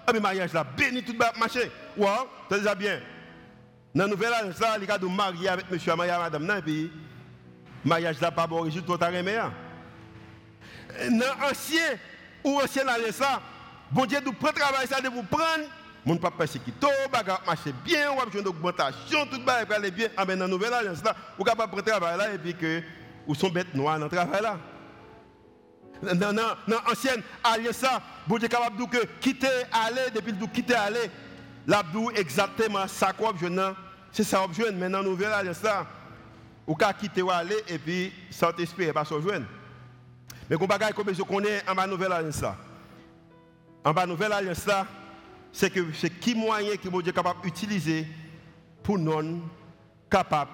[0.07, 1.71] ah ben, mariage là, béni tout le marché.
[1.97, 2.09] Ouais,
[2.49, 3.01] tenez ça bien.
[3.95, 6.91] Dans la Nouvelle Alliance, il a dit marier avec monsieur, marié madame, non, puis
[7.85, 9.11] mariage là, pas bon résultat, tout à
[11.11, 11.99] Dans l'ancien
[12.45, 13.23] ou ancien alliance,
[13.91, 14.21] Bon Dieu
[14.53, 15.65] travail ça de vous prendre.
[16.05, 16.17] Mon
[16.59, 20.09] qui to, bagarre marche bien, ou a une augmentation, tout va aller bien.
[20.17, 22.83] Ah ben dans nouvelle alliance là, vous capable prendre travail là et puis que
[23.27, 24.59] vous sont bêtes dans le travail là.
[26.03, 26.57] Dans dans
[26.91, 31.11] ancienne alliance là, bon Dieu capable de que quitter aller depuis le quitter aller.
[31.67, 33.75] L'abdou exactement ça quoi jeune
[34.13, 35.87] c'est ça objet mais dans nouvelle alliance là,
[36.67, 39.47] vous pouvez quitter ou aller et puis sans espérer pas se joindre.
[40.49, 42.45] Mais qu'on bagaille comme je connais en ma nouvelle alliance.
[43.85, 44.67] En bas, nouvelle alliance
[45.53, 48.07] c'est que c'est qui moyen que Dieu est capable d'utiliser
[48.83, 49.43] pour nous
[50.11, 50.51] capable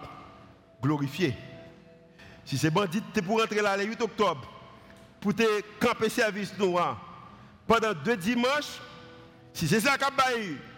[0.83, 1.35] de glorifier.
[2.45, 4.43] Si c'est bandit, tu pour rentrer là le 8 octobre,
[5.21, 5.43] pour te
[5.81, 7.01] camper service noir
[7.67, 8.81] pendant deux dimanches,
[9.55, 10.11] si c'est ça qui a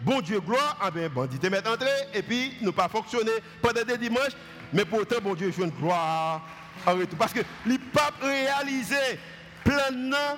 [0.03, 3.83] bon Dieu gloire, ah ben bandit te mettre entrer et puis nous pas fonctionner pendant
[3.83, 4.37] deux dimanches,
[4.71, 6.43] mais pourtant bon Dieu joue une gloire
[6.87, 7.19] en retour.
[7.19, 9.19] Parce que les papes réalisé
[9.65, 10.37] plein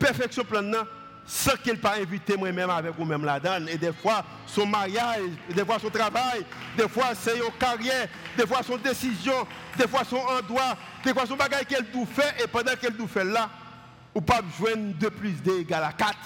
[0.00, 0.68] perfection plein
[1.24, 3.64] sans qu'il pas invité moi-même avec vous-même là-dedans.
[3.68, 6.44] Et des fois, son mariage, des fois son travail,
[6.76, 9.46] des fois c'est carrière, des fois son décision,
[9.78, 13.06] des fois son endroit, des fois son bagage qu'elle tout fait, et pendant qu'elle tout
[13.06, 13.48] fait là,
[14.12, 16.16] ou pas joindre 2 plus 2 égale à 4.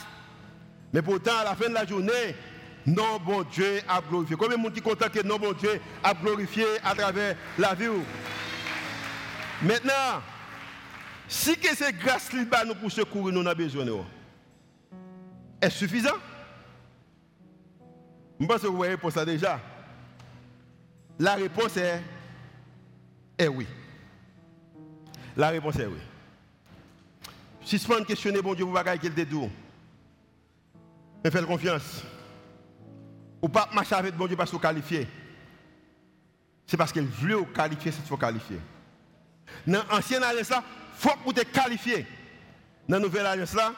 [0.95, 2.37] Mais pourtant, à la fin de la journée,
[2.87, 4.37] non, bon Dieu a glorifié.
[4.37, 7.89] Combien de monde qui content que non, bon Dieu a glorifié à travers la vie
[9.61, 10.23] Maintenant,
[11.27, 13.85] si que c'est grâce libre nous pour secourir, nous avons besoin
[15.61, 16.17] est suffisant?
[18.39, 19.59] Je pense que vous voyez pour ça déjà.
[21.19, 23.67] La réponse est, oui.
[25.37, 25.99] La réponse est oui.
[27.65, 29.51] Si je prends questionner, bon Dieu, vous ne qu'il détour.
[31.25, 32.03] Mais faites confiance.
[33.41, 35.09] Ou pas marcher avec bon Dieu parce que vous qualifiez.
[36.67, 38.59] C'est parce qu'il veut vous qualifier, c'est faut qualifier.
[39.67, 40.63] Dans l'ancienne alliance, il
[40.95, 42.07] faut que vous soyez qualifié.
[42.87, 43.75] Dans la nouvelle alliance, il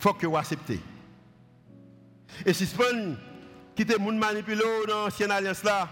[0.00, 0.80] faut que vous acceptez.
[2.44, 2.84] Et si vous
[3.74, 5.88] quitter les gens manipulés dans l'ancienne alliance là,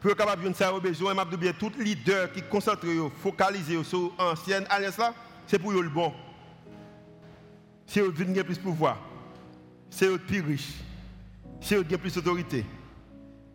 [0.00, 2.86] pour capable de faire besoin, m'a bien tout leader qui concentre
[3.20, 5.12] focalisé sur l'ancienne alliance là,
[5.46, 6.12] c'est pour le bon.
[7.86, 9.07] C'est eux qui ont plus pouvoir.
[9.90, 10.74] C'est eux plus riches.
[11.60, 12.64] C'est eux qui ont plus d'autorité.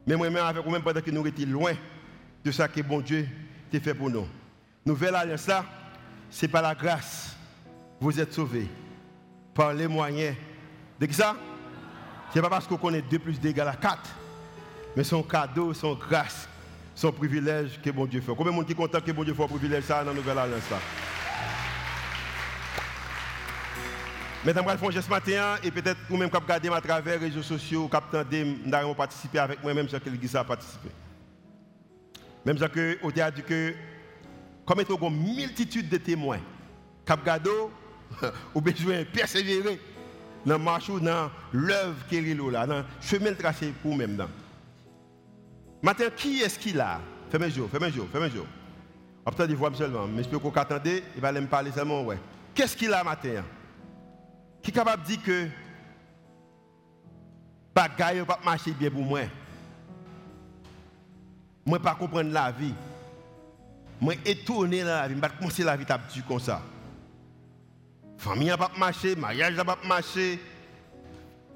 [0.06, 1.74] Mais moi-même, avec vous-même, pendant que nous étions loin
[2.44, 3.28] de ce que bon Dieu
[3.74, 4.28] a fait pour nous.
[4.86, 5.66] Nouvelle alliance là,
[6.30, 7.36] c'est par la grâce.
[8.00, 8.68] Vous êtes sauvés.
[9.54, 10.36] Par les moyens.
[11.00, 11.36] De qui ça?
[12.34, 14.00] Ce n'est pas parce qu'on connaît 2 plus 2 égale à 4,
[14.96, 16.50] mais son cadeau, son grâce,
[16.96, 18.34] son privilège que bon Dieu fait.
[18.36, 20.38] Combien de monde est content que bon Dieu fait un privilège ça dans la nouvelle
[20.40, 20.78] alliance là?
[24.46, 28.20] Mesdames, je vais ce matin et peut-être vous-même qui à travers les réseaux sociaux, qui
[28.22, 30.90] avez participer avec moi-même, que l'église a participé.
[32.46, 33.74] Même ça que, au théâtre, que,
[34.66, 36.42] comme il y a une multitude de témoins,
[37.06, 37.14] qui
[38.54, 39.80] ou besoin persévérer
[40.46, 44.28] dans la marche ou dans l'œuvre qui est là, dans le chemin tracé pour même.
[45.82, 47.00] Maintenant, qui est-ce qu'il a
[47.32, 48.46] Fais-moi jour, fais-moi jour, fais-moi jour.
[49.26, 52.20] Après, il voit seulement, mais je peux qu'on attendez, il va me parler seulement, ouais.
[52.54, 53.42] Qu'est-ce qu'il a matin?
[54.64, 55.48] Qui est capable de dire que
[57.76, 59.20] bagaille ne pas marcher bien pour moi
[61.66, 62.74] Moi, pas comprendre la vie.
[64.00, 65.86] Moi, étonné dans la vie, je ne commencer la vie
[66.26, 66.62] comme ça.
[68.18, 70.40] Famille n'a pas marché, mariage n'a pas marché,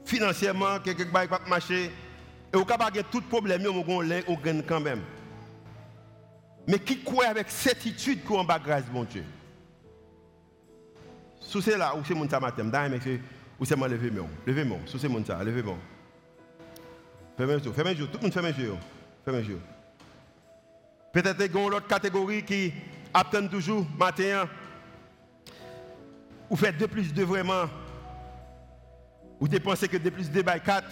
[0.04, 1.90] financièrement, quelque chose n'a pas marché.
[2.54, 5.02] Et au cas où tout problème, on gagne quand même.
[6.68, 9.24] Mais qui croit avec certitude qu'on va grâce, mon Dieu
[11.48, 12.70] Sous c'est là, où c'est mon matin,
[13.58, 15.78] où c'est moi levé moi Levez-moi, sous c'est mon ça, levez-moi.
[17.38, 18.78] Fais-moi jour, fais-moi jour, tout le monde fait jour.
[19.24, 19.60] Fais-moi jour.
[21.14, 22.74] Peut-être qu'il y a une autre catégorie qui
[23.14, 24.50] attend toujours matin
[26.50, 27.64] ou faites 2 plus 2 vraiment,
[29.40, 30.86] ou tu pensez que 2 plus 2 by 4,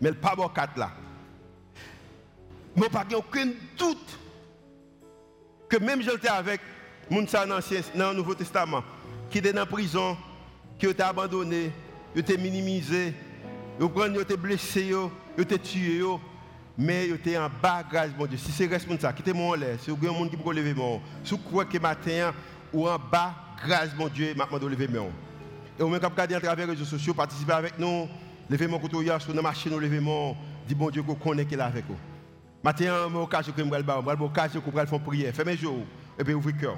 [0.00, 0.92] mais pas bon 4 là.
[2.74, 4.18] Mais pas aucun doute
[5.68, 6.62] que même j'étais avec
[7.10, 8.82] Mounsa dans le Nouveau Testament,
[9.30, 10.16] qui était dans la prison,
[10.78, 11.72] qui été abandonné,
[12.12, 13.14] qui été minimisé,
[13.78, 14.92] qui été blessé,
[15.36, 16.02] qui été tué,
[16.76, 18.38] mais il était en bas grâce mon Dieu.
[18.38, 19.76] Si c'est responsable, quittez moi en l'air.
[19.80, 22.32] Si vous avez un monde qui peut lever mon, si vous croyez que matin
[22.72, 25.10] ou en bas grâce mon Dieu, m'a demandé lever mon.
[25.78, 28.08] Et vous même à travers les réseaux sociaux, participer avec nous,
[28.48, 31.84] lever mon couteau sur la machine, lever mon, dit bon Dieu qu'on qu'il est avec
[31.86, 31.96] vous.
[32.62, 35.84] Matin, mon que je vais vais faire prière, fermez les jours
[36.18, 36.76] et puis ouvrez le cœur.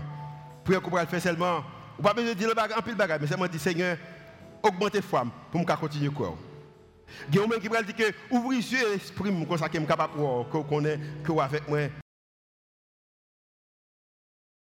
[0.64, 1.64] Prière je vais faire seulement,
[1.97, 3.97] vous pas besoin de dire le bagage, en pile bagage, mais seulement dire Seigneur,
[4.62, 6.36] augmentez foi pour me continuer quoi.
[7.28, 9.74] Il y a un qui va dire que les yeux et l'esprit comme ça que
[9.74, 11.80] je suis capable de connaître que avec moi